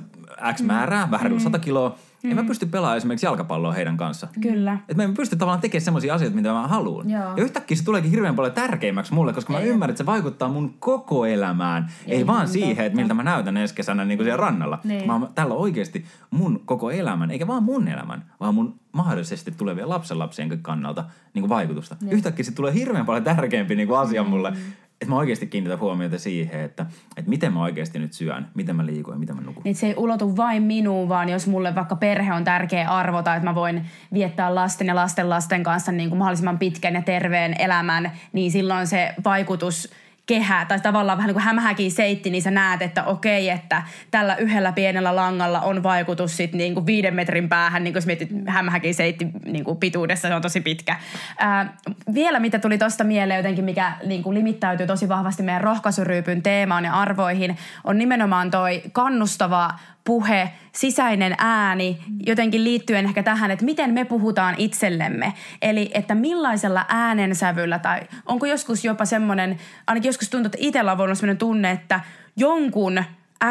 [0.54, 4.28] X määrää, vähän reilu 100 kiloa, en mä pysty pelaamaan esimerkiksi jalkapalloa heidän kanssa.
[4.42, 4.74] Kyllä.
[4.74, 7.10] Että mä en pysty tavallaan tekemään semmoisia asioita, mitä mä haluan.
[7.10, 7.22] Joo.
[7.38, 10.74] Ja yhtäkkiä se tuleekin hirveän paljon tärkeimmäksi mulle, koska mä ymmärrän, että se vaikuttaa mun
[10.80, 11.90] koko elämään.
[12.08, 14.80] Ei, Ei vaan siihen, että miltä mä näytän ensi kesänä niin kuin siellä rannalla.
[14.84, 15.08] Niin.
[15.08, 19.90] Vaan tällä on oikeasti mun koko elämän, eikä vaan mun elämän, vaan mun mahdollisesti tulevien
[19.90, 21.96] lapsenlapsien kannalta niin kuin vaikutusta.
[22.12, 24.54] Yhtäkkiä se tulee hirveän paljon tärkeämpi niin kuin asia mulle.
[25.02, 26.86] Että mä oikeasti kiinnitän huomiota siihen, että,
[27.18, 29.64] että miten mä oikeasti nyt syön, miten mä liikun ja miten mä nukun.
[29.64, 33.38] Niin se ei ulotu vain minuun, vaan jos mulle vaikka perhe on tärkeä arvo tai
[33.38, 37.56] että mä voin viettää lasten ja lasten lasten kanssa niin kuin mahdollisimman pitkän ja terveen
[37.60, 39.90] elämän, niin silloin se vaikutus
[40.30, 44.36] kehä tai tavallaan vähän niin kuin hämähäkin seitti, niin sä näet, että okei, että tällä
[44.36, 48.30] yhdellä pienellä langalla on vaikutus sit niin kuin viiden metrin päähän, niin kuin jos mietit
[48.48, 50.96] hämähäkin seitti niin kuin pituudessa, se on tosi pitkä.
[51.38, 51.74] Ää,
[52.14, 56.86] vielä mitä tuli tuosta mieleen jotenkin, mikä niin kuin limittäytyy tosi vahvasti meidän rohkaisuryypyn teemaan
[56.86, 59.70] ja arvoihin, on nimenomaan toi kannustava
[60.10, 65.34] puhe, sisäinen ääni, jotenkin liittyen ehkä tähän, että miten me puhutaan itsellemme.
[65.62, 69.58] Eli että millaisella äänensävyllä tai onko joskus jopa semmoinen,
[69.88, 72.00] ainakin joskus tuntuu, että itsellä on voinut semmoinen tunne, että
[72.38, 73.04] jonkun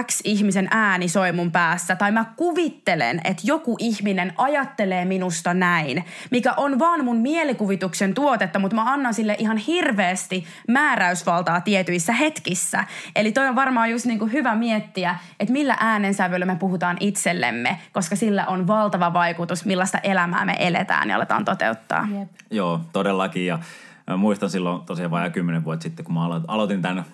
[0.03, 6.53] X-ihmisen ääni soi mun päässä, tai mä kuvittelen, että joku ihminen ajattelee minusta näin, mikä
[6.57, 12.85] on vaan mun mielikuvituksen tuotetta, mutta mä annan sille ihan hirveästi määräysvaltaa tietyissä hetkissä.
[13.17, 18.17] Eli toi on varmaan just niinku hyvä miettiä, että millä äänensävyllä me puhutaan itsellemme, koska
[18.17, 22.09] sillä on valtava vaikutus, millaista elämää me eletään ja aletaan toteuttaa.
[22.19, 22.29] Jep.
[22.51, 23.47] Joo, todellakin.
[23.47, 23.59] Ja
[24.07, 27.05] mä muistan silloin tosiaan vajaa kymmenen vuotta sitten, kun mä alo- aloitin tämän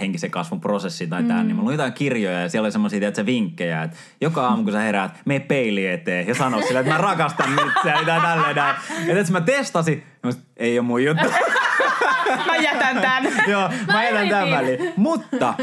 [0.00, 3.26] henkisen kasvun prosessi tai tämän, niin mulla oli jotain kirjoja ja siellä oli semmoisia tiedätkö,
[3.26, 6.98] vinkkejä, että joka aamu kun sä heräät, mene peili eteen ja sano sille, että mä
[6.98, 8.76] rakastan itseäni tai tälleen näin.
[9.06, 11.28] Ja että mä testasin, ja mä ei ole mun juttu.
[12.46, 13.24] Mä jätän tän.
[13.50, 14.92] Joo, mä Mä jätän tämän väliin.
[14.96, 15.54] Mutta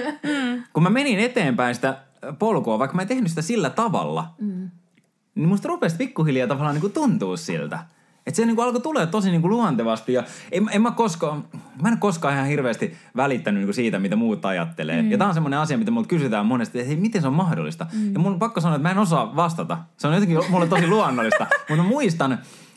[0.73, 1.97] kun mä menin eteenpäin sitä
[2.39, 4.69] polkua, vaikka mä en tehnyt sitä sillä tavalla, mm.
[5.35, 7.79] niin musta rupesi pikkuhiljaa tavallaan niin kuin tuntuu siltä.
[8.27, 11.45] Että se niin kuin alkoi tulee tosi niin kuin luontevasti ja en, en mä koskaan,
[11.81, 15.01] mä en koskaan ihan hirveästi välittänyt niin kuin siitä, mitä muut ajattelee.
[15.01, 15.11] Mm.
[15.11, 17.85] Ja tää on semmoinen asia, mitä multa kysytään monesti, että hei, miten se on mahdollista?
[17.93, 18.13] Mm.
[18.13, 19.77] Ja mun on pakko sanoa, että mä en osaa vastata.
[19.97, 21.47] Se on jotenkin mulle tosi luonnollista.
[21.69, 22.31] Mutta muistan,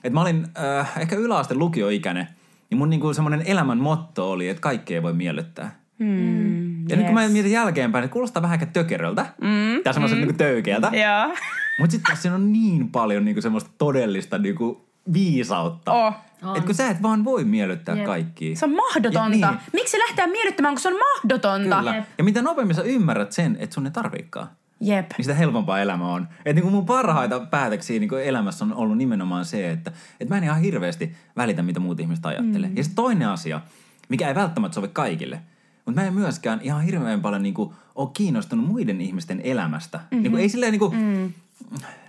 [0.04, 0.46] että mä olin
[0.78, 2.28] äh, ehkä yläaste lukioikäinen
[2.70, 5.82] ja mun niin kuin semmoinen elämän motto oli, että kaikkea ei voi miellyttää.
[5.98, 9.26] Mm, Ja nyt kun mä mietin jälkeenpäin, että kuulostaa vähän ehkä tökeröltä.
[9.40, 10.26] Mm, tai semmoiselta mm.
[10.28, 10.90] niin töykeältä.
[10.92, 11.36] Joo.
[11.78, 15.92] Mutta sitten siinä on niin paljon niinku semmoista todellista niinku viisautta.
[15.92, 16.14] Oh.
[16.56, 18.06] Että kun sä et vaan voi miellyttää Jep.
[18.06, 18.56] kaikkia.
[18.56, 19.36] Se on mahdotonta.
[19.36, 21.78] Ja, niin, Miksi lähteä miellyttämään, kun se on mahdotonta?
[21.78, 21.96] kyllä.
[21.96, 22.04] Jep.
[22.18, 24.48] Ja mitä nopeammin sä ymmärrät sen, että sun ei tarviikaan,
[24.80, 25.10] Jep.
[25.18, 26.28] niin sitä helpompaa elämä on.
[26.38, 30.44] Että niinku mun parhaita päätöksiä niinku elämässä on ollut nimenomaan se, että et mä en
[30.44, 32.70] ihan hirveästi välitä, mitä muut ihmiset ajattelee.
[32.70, 32.76] Mm.
[32.76, 33.60] Ja sitten toinen asia,
[34.08, 35.40] mikä ei välttämättä sovi kaikille,
[35.86, 39.98] mutta mä en myöskään ihan hirveän paljon niinku ole kiinnostunut muiden ihmisten elämästä.
[39.98, 40.22] Mm-hmm.
[40.22, 41.32] Niinku, ei silleen niinku, mm.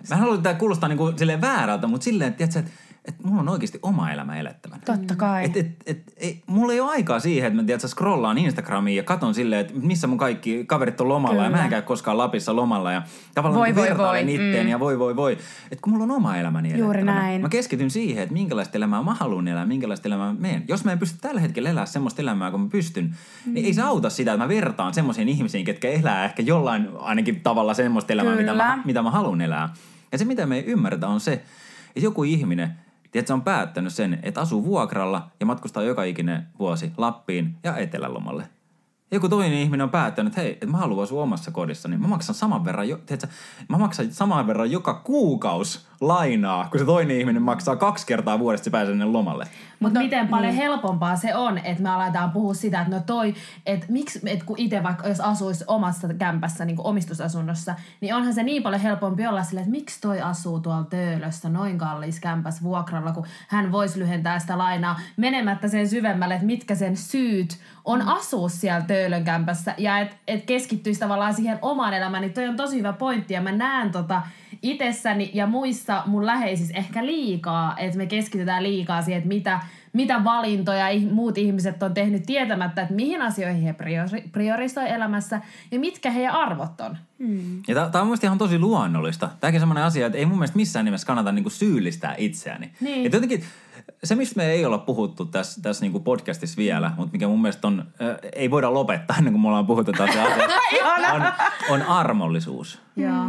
[0.09, 2.71] Mä en halua, että tämä kuulostaa niinku silleen väärältä, mutta silleen, että, tiedätkö, että,
[3.05, 4.81] että mulla on oikeasti oma elämä elettävänä.
[4.85, 5.45] Totta kai.
[5.45, 9.03] Et, et, et, ei, mulla ei ole aikaa siihen, että mä tiedät, scrollaan Instagramiin ja
[9.03, 11.45] katon silleen, että missä mun kaikki kaverit on lomalla Kyllä.
[11.45, 13.01] ja mä en käy koskaan Lapissa lomalla ja
[13.35, 14.35] tavallaan Voi, niin voi, vertailen voi.
[14.35, 14.69] itteen Mm.
[14.71, 15.31] ja voi voi voi.
[15.71, 17.21] Että kun mulla on oma elämäni Juuri elettävänä.
[17.21, 17.41] näin.
[17.41, 20.63] Mä keskityn siihen, että minkälaista elämää mä haluan elää, minkälaista elämää mä meen.
[20.67, 23.53] Jos mä en pysty tällä hetkellä elää semmoista elämää, kun mä pystyn, mm.
[23.53, 27.41] niin ei se auta sitä, että mä vertaan semmoisiin ihmisiin, ketkä elää ehkä jollain ainakin
[27.41, 28.63] tavalla semmoista elämää, mitä Kyllä.
[28.67, 29.69] mä, mitä mä haluan elää.
[30.11, 32.69] Ja se, mitä me ei ymmärretä, on se, että joku ihminen,
[33.13, 38.49] tiedätkö, on päättänyt sen, että asuu vuokralla ja matkustaa joka ikinen vuosi Lappiin ja Etelälomalle.
[39.13, 42.07] Joku toinen ihminen on päättänyt, että hei, että mä haluan asua omassa kodissa, niin mä
[42.07, 43.27] maksan saman verran, jo, tiedätkö,
[43.69, 48.63] mä maksan saman verran joka kuukaus lainaa, kun se toinen ihminen maksaa kaksi kertaa vuodesta,
[48.63, 49.47] se pääsee sinne lomalle.
[49.79, 50.61] Mutta No, miten paljon niin.
[50.63, 53.33] helpompaa se on, että me aletaan puhua sitä, että no toi,
[53.65, 58.33] että miksi, että kun itse vaikka jos asuisi omassa kämpässä, niin kuin omistusasunnossa, niin onhan
[58.33, 62.63] se niin paljon helpompi olla silleen, että miksi toi asuu tuolla Töölössä noin kallis kämpäs
[62.63, 68.01] vuokralla, kun hän voisi lyhentää sitä lainaa menemättä sen syvemmälle, että mitkä sen syyt on
[68.01, 72.55] asua siellä Töölön kämpässä ja että et keskittyisi tavallaan siihen omaan elämään, niin toi on
[72.55, 74.21] tosi hyvä pointti ja mä näen tota
[74.61, 79.59] itsessäni ja muissa mun läheisissä ehkä liikaa, että me keskitytään liikaa siihen, että mitä,
[79.93, 85.41] mitä valintoja muut ihmiset on tehnyt tietämättä, että mihin asioihin he priori- priorisoi elämässä
[85.71, 86.97] ja mitkä heidän arvot on.
[87.67, 89.29] Ja tämä on mielestäni ihan tosi luonnollista.
[89.39, 92.71] Tämäkin on semmoinen asia, että ei mun mielestä missään nimessä kannata niinku syyllistää itseäni.
[92.81, 93.05] Niin.
[93.05, 93.43] Et jotenkin
[94.03, 97.67] se, mistä me ei olla puhuttu tässä, tässä niinku podcastissa vielä, mutta mikä mun mielestä
[97.67, 100.55] on, äh, ei voida lopettaa ennen kuin me ollaan puhuttu tästä asiasta,
[101.13, 101.23] on,
[101.69, 102.81] on armollisuus.
[102.95, 103.25] Joo.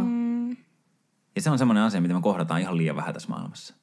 [1.35, 3.73] Ja se on semmoinen asia, mitä me kohdataan ihan liian vähän tässä maailmassa.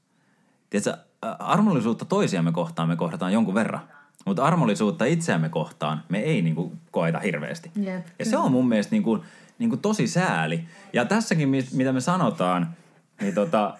[0.70, 0.96] Tiedätkö,
[1.38, 3.80] armollisuutta toisiamme kohtaan me kohdataan jonkun verran.
[4.26, 7.70] Mutta armollisuutta itseämme kohtaan me ei niinku koeta hirveästi.
[7.76, 9.24] Jep, ja se on mun mielestä niinku,
[9.58, 10.64] niinku tosi sääli.
[10.92, 12.76] Ja tässäkin, mi- mitä me sanotaan,
[13.20, 13.78] niin tota,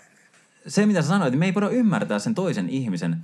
[0.66, 3.16] se mitä sä sanoit, että me ei voida ymmärtää sen toisen ihmisen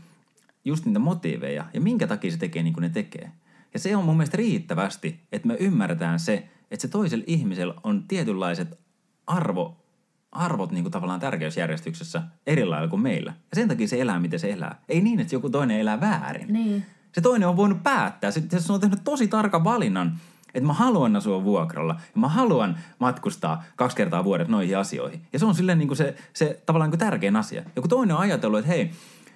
[0.64, 3.32] just niitä motiiveja ja minkä takia se tekee niin kuin ne tekee.
[3.74, 8.04] Ja se on mun mielestä riittävästi, että me ymmärretään se, että se toisella ihmisellä on
[8.08, 8.78] tietynlaiset
[9.26, 9.84] arvo,
[10.32, 13.30] arvot niin kuin tavallaan tärkeysjärjestyksessä eri lailla kuin meillä.
[13.30, 14.82] Ja sen takia se elää, miten se elää.
[14.88, 16.52] Ei niin, että joku toinen elää väärin.
[16.52, 16.86] Niin.
[17.12, 18.30] Se toinen on voinut päättää.
[18.30, 20.18] Se, se on tehnyt tosi tarkan valinnan,
[20.58, 25.20] että mä haluan asua vuokralla ja mä haluan matkustaa kaksi kertaa vuodessa noihin asioihin.
[25.32, 27.62] Ja se on silleen niin kuin se, se tavallaan niin kuin tärkein asia.
[27.76, 28.90] Joku toinen on ajatellut, että hei,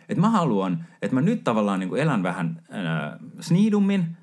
[0.08, 4.16] että mä haluan, että mä nyt tavallaan niin kuin elän vähän äh, sniidummin,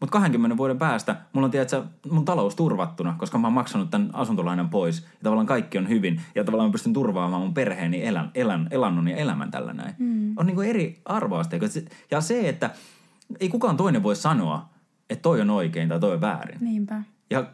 [0.00, 4.10] mutta 20 vuoden päästä mulla on tiedätkö, mun talous turvattuna, koska mä oon maksanut tämän
[4.12, 5.00] asuntolainan pois.
[5.00, 6.20] Ja tavallaan kaikki on hyvin.
[6.34, 9.94] Ja tavallaan mä pystyn turvaamaan mun perheeni elän, elän, elannon ja elämän tällä näin.
[9.98, 10.32] Mm.
[10.36, 11.70] On niin kuin eri arvoasteikot.
[12.10, 12.70] Ja se, että
[13.40, 14.68] ei kukaan toinen voi sanoa,
[15.10, 16.58] että toi on oikein tai toi on väärin.
[16.60, 17.02] Niinpä.
[17.30, 17.44] Ja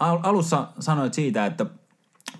[0.00, 1.66] al- alussa sanoit siitä, että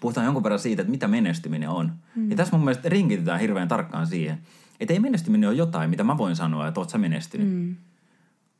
[0.01, 1.93] puhutaan jonkun verran siitä, että mitä menestyminen on.
[2.15, 2.31] Mm.
[2.31, 4.39] Ja tässä mun mielestä rinkitetään hirveän tarkkaan siihen,
[4.81, 7.49] että ei menestyminen ole jotain, mitä mä voin sanoa, että oot sä menestynyt.
[7.49, 7.77] Mm.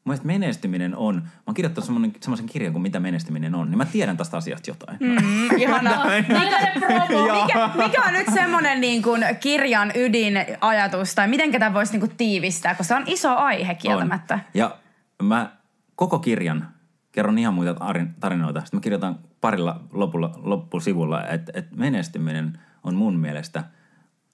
[0.05, 4.17] mielestä menestyminen on, mä oon kirjoittanut semmoisen kirjan kuin mitä menestyminen on, niin mä tiedän
[4.17, 4.99] tästä asiasta jotain.
[5.01, 6.05] Mm, ihana.
[6.19, 12.17] Mikä, mikä on nyt semmoinen niin kuin kirjan ydinajatus, tai miten tätä voisi niin kuin
[12.17, 14.35] tiivistää, koska se on iso aihe kieltämättä.
[14.35, 14.41] On.
[14.55, 14.77] Ja
[15.23, 15.57] mä
[15.95, 16.69] koko kirjan
[17.13, 17.77] kerron ihan muita
[18.21, 18.61] tarinoita.
[18.61, 23.65] Sitten mä kirjoitan parilla lopulla, loppusivulla, että, että menestyminen on mun mielestä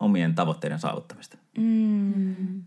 [0.01, 1.39] omien tavoitteiden saavuttamista.
[1.59, 2.63] Mm.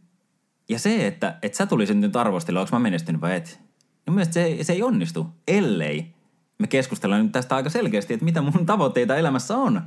[0.70, 3.62] Ja se, että, että sä tulisit nyt arvostella, onko mä menestynyt vai et,
[4.06, 6.14] niin mielestä se, se ei onnistu, ellei
[6.60, 9.82] me keskustellaan nyt tästä aika selkeästi, että mitä mun tavoitteita elämässä on.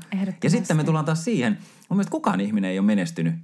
[0.44, 1.52] Ja sitten me tullaan taas siihen,
[1.88, 3.34] mun mielestä kukaan ihminen ei ole menestynyt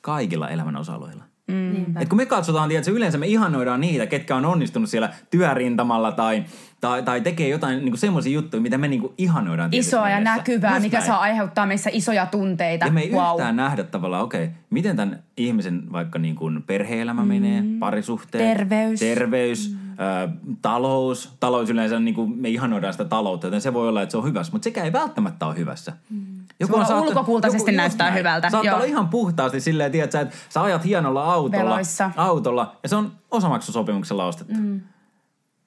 [0.00, 1.24] kaikilla elämän osa-alueilla.
[1.50, 1.96] Mm.
[2.00, 6.44] Et kun me katsotaan, tietysti, yleensä me ihannoidaan niitä, ketkä on onnistunut siellä työrintamalla tai,
[6.80, 9.68] tai, tai tekee jotain niin semmoisia juttuja, mitä me niin kuin ihannoidaan.
[9.72, 11.06] Isoa ja näkyvää, Just mikä näin.
[11.06, 12.86] saa aiheuttaa meissä isoja tunteita.
[12.86, 13.30] Ja me ei wow.
[13.30, 17.28] yhtään nähdä tavallaan, okei, okay, miten tämän ihmisen vaikka niin kuin perhe-elämä mm.
[17.28, 18.44] menee, parisuhteet.
[18.44, 19.00] Terveys.
[19.00, 19.90] Terveys, mm.
[19.90, 20.28] ö,
[20.62, 21.36] talous.
[21.40, 24.24] Talous yleensä, niin kuin me ihannoidaan sitä taloutta, joten se voi olla, että se on
[24.24, 25.92] hyvässä, mutta sekä ei välttämättä ole hyvässä.
[26.10, 26.29] Mm.
[26.60, 28.18] Joku on saattu, ulkokultaisesti joku, näyttää näin.
[28.18, 28.50] hyvältä.
[28.50, 32.10] Saattaa olla ihan puhtaasti silleen, tiedät, että sä ajat hienolla autolla, Veloissa.
[32.16, 34.54] autolla ja se on osamaksusopimuksella ostettu.
[34.54, 34.80] Mm.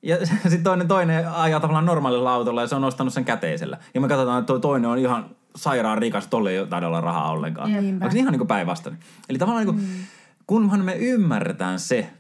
[0.02, 3.78] Ja sitten toinen, toinen ajaa tavallaan normaalilla autolla ja se on ostanut sen käteisellä.
[3.94, 5.26] Ja me katsotaan, että toi toinen on ihan
[5.56, 7.72] sairaan rikas, tolle ei taida olla rahaa ollenkaan.
[7.76, 9.00] Onko se ihan niin kuin päinvastainen?
[9.30, 10.04] Eli tavallaan niin kuin, mm.
[10.48, 12.14] kunhan me ymmärretään se,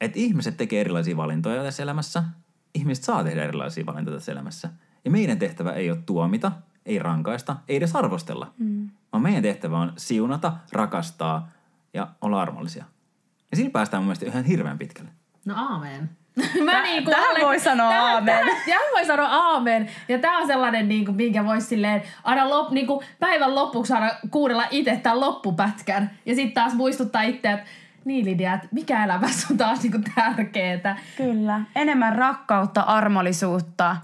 [0.00, 2.24] että ihmiset tekee erilaisia valintoja tässä elämässä,
[2.74, 4.68] ihmiset saa tehdä erilaisia valintoja tässä elämässä.
[5.04, 6.52] Ja meidän tehtävä ei ole tuomita–
[6.86, 8.52] ei rankaista, ei edes arvostella.
[8.58, 8.90] Mm.
[9.12, 11.48] Vaan meidän tehtävä on siunata, rakastaa
[11.94, 12.84] ja olla armollisia.
[13.50, 15.10] Ja sillä päästään mun mielestä ihan hirveän pitkälle.
[15.44, 16.10] No aamen.
[16.64, 18.34] Mä niin kuin tähän voi sanoa tähän, aamen.
[18.66, 19.90] Tähän, voi sanoa aamen.
[20.08, 23.92] Ja tää on sellainen, niin kuin, minkä voisi silleen aina lop, niin kuin päivän lopuksi
[23.92, 26.10] aina kuunnella itse tämän loppupätkän.
[26.26, 27.66] Ja sitten taas muistuttaa itse, että
[28.04, 30.98] niin Lidia, että mikä elämässä on taas niin tärkeää.
[31.16, 31.60] Kyllä.
[31.76, 33.96] Enemmän rakkautta, armollisuutta,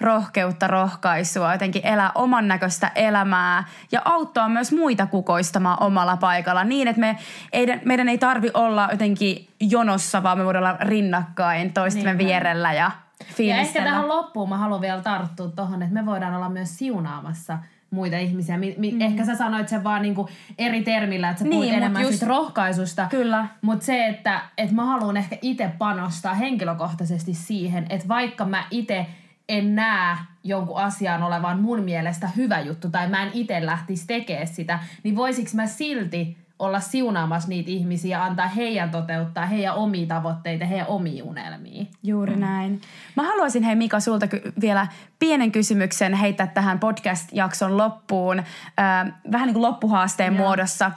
[0.00, 6.88] rohkeutta, rohkaisua, jotenkin elää oman näköistä elämää ja auttaa myös muita kukoistamaan omalla paikalla niin,
[6.88, 7.18] että me
[7.52, 12.26] ei, meidän ei tarvi olla jotenkin jonossa, vaan me voidaan olla rinnakkain toistemme niin.
[12.26, 12.90] vierellä ja
[13.24, 13.54] fiilistellä.
[13.54, 17.58] Ja ehkä tähän loppuun mä haluan vielä tarttua tuohon, että me voidaan olla myös siunaamassa
[17.90, 18.58] muita ihmisiä.
[18.58, 19.00] Mi- mi- mm.
[19.00, 20.28] Ehkä sä sanoit sen vaan niinku
[20.58, 23.06] eri termillä, että sä puhuit niin, enemmän just, rohkaisusta.
[23.10, 23.46] Kyllä.
[23.62, 29.06] Mutta se, että et mä haluan ehkä itse panostaa henkilökohtaisesti siihen, että vaikka mä itse–
[29.50, 34.46] en näe jonkun asian olevan mun mielestä hyvä juttu tai mä en itse lähtisi tekemään
[34.46, 40.06] sitä, niin voisiko mä silti olla siunaamassa niitä ihmisiä ja antaa heidän toteuttaa heidän omia
[40.06, 41.84] tavoitteita, heidän omia unelmia.
[42.02, 42.40] Juuri mm.
[42.40, 42.80] näin.
[43.16, 44.86] Mä haluaisin hei Mika sulta ky- vielä
[45.18, 50.44] pienen kysymyksen heittää tähän podcast-jakson loppuun, äh, vähän niin kuin loppuhaasteen Joo.
[50.44, 50.90] muodossa.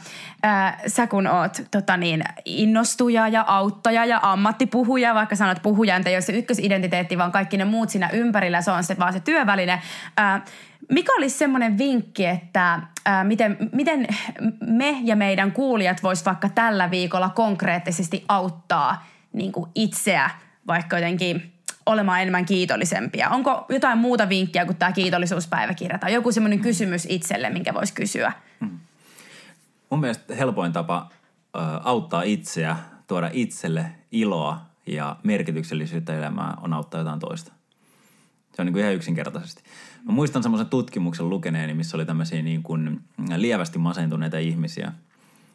[0.45, 6.15] Äh, sä kun oot tota niin, innostuja ja auttaja ja ammattipuhuja, vaikka sanot puhuja, ei
[6.15, 9.81] ole se ykkösidentiteetti, vaan kaikki ne muut siinä ympärillä, se on se vaan se työväline.
[10.19, 10.41] Äh,
[10.93, 14.07] mikä olisi semmoinen vinkki, että ää, miten, miten
[14.61, 20.29] me ja meidän kuulijat vois vaikka tällä viikolla konkreettisesti auttaa niin kuin itseä
[20.67, 21.53] vaikka jotenkin
[21.85, 23.29] olemaan enemmän kiitollisempia?
[23.29, 26.63] Onko jotain muuta vinkkiä kuin tämä kiitollisuuspäiväkirja tai joku semmoinen mm.
[26.63, 28.31] kysymys itselle, minkä voisi kysyä?
[28.59, 28.79] Mm.
[29.89, 31.09] Mun mielestä helpoin tapa
[31.55, 32.77] ö, auttaa itseä,
[33.07, 37.51] tuoda itselle iloa ja merkityksellisyyttä elämään on auttaa jotain toista.
[38.55, 39.63] Se on niin kuin ihan yksinkertaisesti.
[40.03, 43.01] Mä muistan semmoisen tutkimuksen lukeneeni, missä oli tämmöisiä niin kuin
[43.35, 44.91] lievästi masentuneita ihmisiä.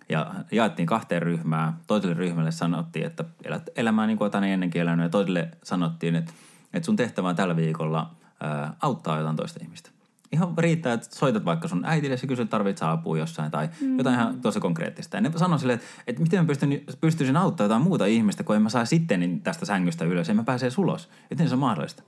[0.08, 1.76] Ja jaettiin kahteen ryhmään.
[1.86, 5.04] Toiselle ryhmälle sanottiin, että elät elämää niin kuin olet ennenkin elänyt.
[5.04, 6.32] Ja toiselle sanottiin, että,
[6.74, 9.90] että sun tehtävä on tällä viikolla ää, auttaa jotain toista ihmistä.
[10.32, 13.98] Ihan riittää, että soitat vaikka sun äitille ja kysyt, tarvitset apua jossain tai mm.
[13.98, 15.16] jotain ihan tosi konkreettista.
[15.16, 18.56] Ja ne sanoi silleen, että, että miten mä pystyn, pystyisin auttamaan jotain muuta ihmistä, kun
[18.56, 21.08] en mä saa sitten niin tästä sängystä ylös ja mä pääsee ulos.
[21.30, 22.02] Miten se on mahdollista?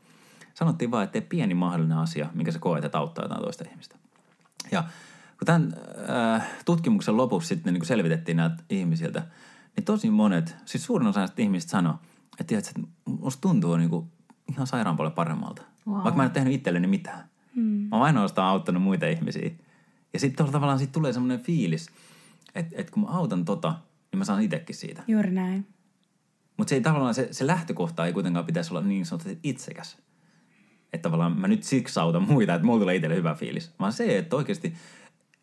[0.60, 3.96] Sanottiin vaan, että tee pieni mahdollinen asia, minkä sä koet, että auttaa jotain toista ihmistä.
[4.72, 4.84] Ja
[5.38, 5.74] kun tämän
[6.34, 9.22] äh, tutkimuksen lopussa sitten niin selvitettiin näitä ihmisiltä,
[9.76, 11.94] niin tosi monet, siis suurin osa näistä ihmisistä sanoi,
[12.32, 14.10] että, tiedätkö, että musta tuntuu niin kuin
[14.50, 15.62] ihan sairaan paljon paremmalta.
[15.86, 15.94] Wow.
[15.94, 17.24] Vaikka mä en ole tehnyt itselleni mitään.
[17.54, 17.62] Hmm.
[17.62, 19.50] Mä oon ainoastaan auttanut muita ihmisiä.
[20.12, 21.90] Ja sitten tavallaan siitä tulee semmoinen fiilis,
[22.54, 23.74] että, että kun mä autan tota,
[24.12, 25.02] niin mä saan itsekin siitä.
[25.08, 25.66] Juuri näin.
[26.56, 29.96] Mutta se ei tavallaan, se, se lähtökohta ei kuitenkaan pitäisi olla niin sanotusti itsekäs
[30.92, 33.70] että tavallaan mä nyt siksi autan muita, että mulla tulee itselle hyvä fiilis.
[33.80, 34.74] Vaan se, että oikeasti,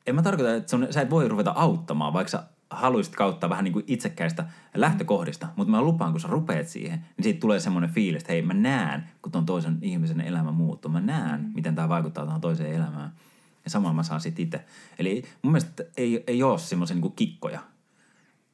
[0.08, 3.64] en mä tarkoita, että sun, sä et voi ruveta auttamaan, vaikka sä haluaisit kautta vähän
[3.64, 4.46] niin kuin itsekkäistä
[4.76, 8.42] lähtökohdista, mutta mä lupaan, kun sä rupeat siihen, niin siitä tulee semmoinen fiilis, että hei
[8.42, 10.92] mä näen, kun ton toisen ihmisen elämä muuttuu.
[10.92, 11.52] Mä näen, mm.
[11.56, 13.12] miten tämä vaikuttaa tähän toiseen elämään.
[13.64, 14.66] Ja samalla mä saan sitten itse.
[15.00, 17.60] Eli mun mielestä ei, ei ole semmoisia niin kikkoja.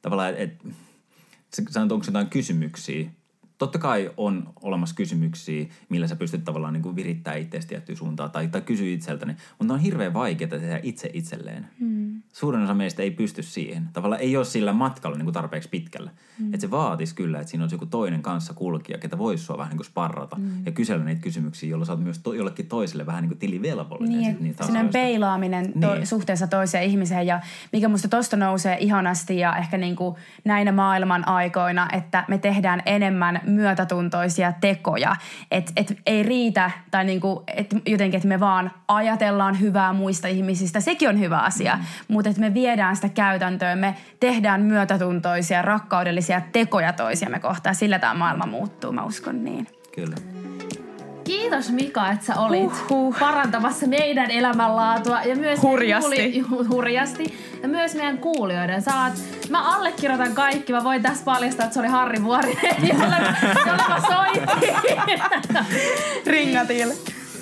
[0.02, 0.74] Tavallaan, että et,
[1.56, 3.10] sä sanot, onko jotain kysymyksiä,
[3.58, 8.30] totta kai on olemassa kysymyksiä, millä sä pystyt tavallaan niin kuin virittämään itseäsi tiettyyn suuntaan
[8.30, 9.36] tai, tai kysyä itseltäni.
[9.58, 11.68] Mutta on hirveän vaikeaa tehdä itse itselleen.
[11.80, 12.22] Mm.
[12.32, 13.88] Suurin osa meistä ei pysty siihen.
[13.92, 16.10] Tavallaan ei ole sillä matkalla niin kuin tarpeeksi pitkällä.
[16.38, 16.46] Mm.
[16.46, 19.70] Että se vaatisi kyllä, että siinä olisi joku toinen kanssa kulkija, ketä voisi sua vähän
[19.70, 20.66] niin kuin sparrata mm.
[20.66, 24.18] ja kysellä niitä kysymyksiä, jolloin sä oot myös to- jollekin toiselle vähän niin kuin tilivelvollinen.
[24.18, 26.06] Niin, niitä peilaaminen to- niin.
[26.06, 27.40] suhteessa toiseen ihmiseen ja
[27.72, 32.82] mikä musta tosta nousee ihanasti ja ehkä niin kuin näinä maailman aikoina, että me tehdään
[32.86, 35.16] enemmän myötätuntoisia tekoja.
[35.50, 40.80] Että et ei riitä, tai niinku, et jotenkin, että me vaan ajatellaan hyvää muista ihmisistä.
[40.80, 41.82] Sekin on hyvä asia, mm.
[42.08, 43.78] mutta että me viedään sitä käytäntöön.
[43.78, 47.74] Me tehdään myötätuntoisia, rakkaudellisia tekoja toisiamme kohtaan.
[47.74, 49.66] Sillä tämä maailma muuttuu, mä uskon niin.
[49.94, 50.16] Kyllä.
[51.24, 53.18] Kiitos Mika, että sä olit Uhuh.
[53.18, 56.42] parantamassa meidän elämänlaatua ja myös hurjasti.
[56.48, 57.38] Kuuli, hurjasti.
[57.62, 58.82] Ja myös meidän kuulijoiden.
[58.82, 59.12] Saat,
[59.50, 60.72] mä allekirjoitan kaikki.
[60.72, 63.16] Mä voin tässä paljastaa, että se oli Harri Vuorinen, jolle,
[63.66, 64.48] jolle mä soitin.
[66.26, 66.92] Ringatil.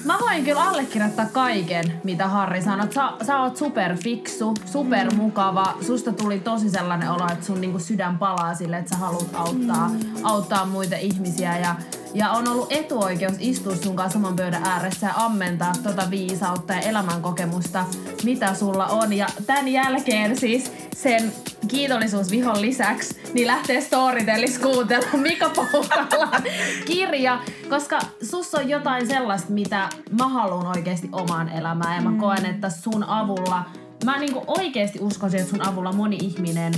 [0.05, 2.93] Mä voin kyllä allekirjoittaa kaiken, mitä Harri sanoi.
[2.93, 5.75] Sä, sä oot superfiksu, supermukava.
[5.81, 9.91] Susta tuli tosi sellainen olo, että sun niinku sydän palaa sille, että sä haluat auttaa,
[10.23, 11.59] auttaa muita ihmisiä.
[11.59, 11.75] Ja
[12.15, 16.81] ja on ollut etuoikeus istua sun kanssa saman pöydän ääressä ja ammentaa tota viisautta ja
[16.81, 17.85] elämänkokemusta,
[18.25, 19.13] mitä sulla on.
[19.13, 21.33] Ja tämän jälkeen siis sen
[21.69, 26.43] kiitollisuusvihon lisäksi, niin lähtee Storytellis kuuntelemaan Mika Poukalan
[26.87, 29.89] kirja, koska sus on jotain sellaista, mitä
[30.19, 31.97] mä haluan oikeasti omaan elämään.
[31.97, 32.19] Ja mä mm.
[32.19, 33.65] koen, että sun avulla,
[34.05, 36.73] mä niinku oikeasti uskoisin, että sun avulla moni ihminen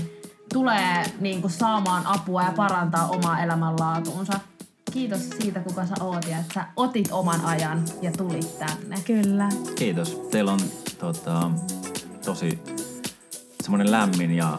[0.53, 4.41] tulee niinku saamaan apua ja parantaa omaa elämänlaatuunsa
[4.95, 8.97] kiitos siitä, kuka sä oot ja että sä otit oman ajan ja tulit tänne.
[9.05, 9.49] Kyllä.
[9.75, 10.21] Kiitos.
[10.31, 10.61] Teillä on
[10.99, 11.51] tota,
[12.25, 12.59] tosi
[13.63, 14.59] semmoinen lämmin ja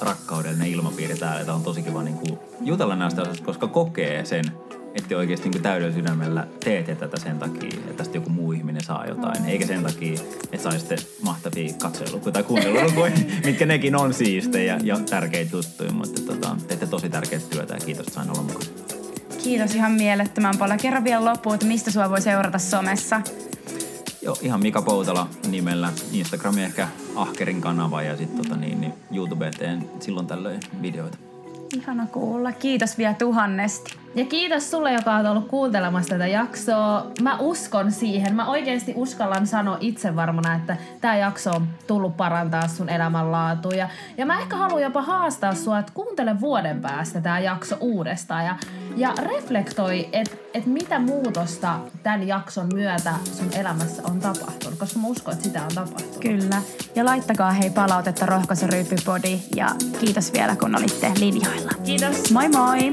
[0.00, 1.44] rakkaudellinen ilmapiiri täällä.
[1.44, 4.44] Tämä on tosi kiva niin kuin, jutella näistä asioista, koska kokee sen,
[4.94, 9.06] että oikeasti niin täydellä sydämellä teette tätä sen takia, että tästä joku muu ihminen saa
[9.06, 9.44] jotain.
[9.44, 10.20] Eikä sen takia,
[10.52, 13.12] että saisitte mahtavia katselukuja tai kuuntelukuja,
[13.44, 15.92] mitkä nekin on siistejä ja tärkeitä juttuja.
[15.92, 18.97] Mutta tota, teette tosi tärkeää työtä ja kiitos, että sain olla mukana.
[19.42, 20.78] Kiitos ihan mielettömän paljon.
[20.78, 23.20] Kerro vielä loppuun, että mistä sua voi seurata somessa.
[24.22, 25.92] Joo, ihan Mika Poutala nimellä.
[26.12, 31.18] Instagrami ehkä Ahkerin kanava ja sitten tota niin, niin YouTube teen silloin tällöin videoita.
[31.76, 32.52] Ihana kuulla.
[32.52, 33.96] Kiitos vielä tuhannesti.
[34.18, 37.06] Ja kiitos sulle, joka on ollut kuuntelemassa tätä jaksoa.
[37.22, 38.34] Mä uskon siihen.
[38.34, 43.72] Mä oikeasti uskallan sanoa itse varmana, että tämä jakso on tullut parantaa sun elämänlaatua.
[43.72, 48.44] Ja, ja mä ehkä haluan jopa haastaa sua, että kuuntele vuoden päästä tämä jakso uudestaan.
[48.44, 48.56] Ja,
[48.96, 54.78] ja reflektoi, että et mitä muutosta tämän jakson myötä sun elämässä on tapahtunut.
[54.78, 56.18] Koska mä uskon, että sitä on tapahtunut.
[56.20, 56.62] Kyllä.
[56.94, 59.38] Ja laittakaa hei palautetta Rohkoisen Ryyppypodi.
[59.56, 59.68] Ja
[60.00, 61.70] kiitos vielä, kun olitte linjoilla.
[61.84, 62.30] Kiitos.
[62.32, 62.92] Moi moi!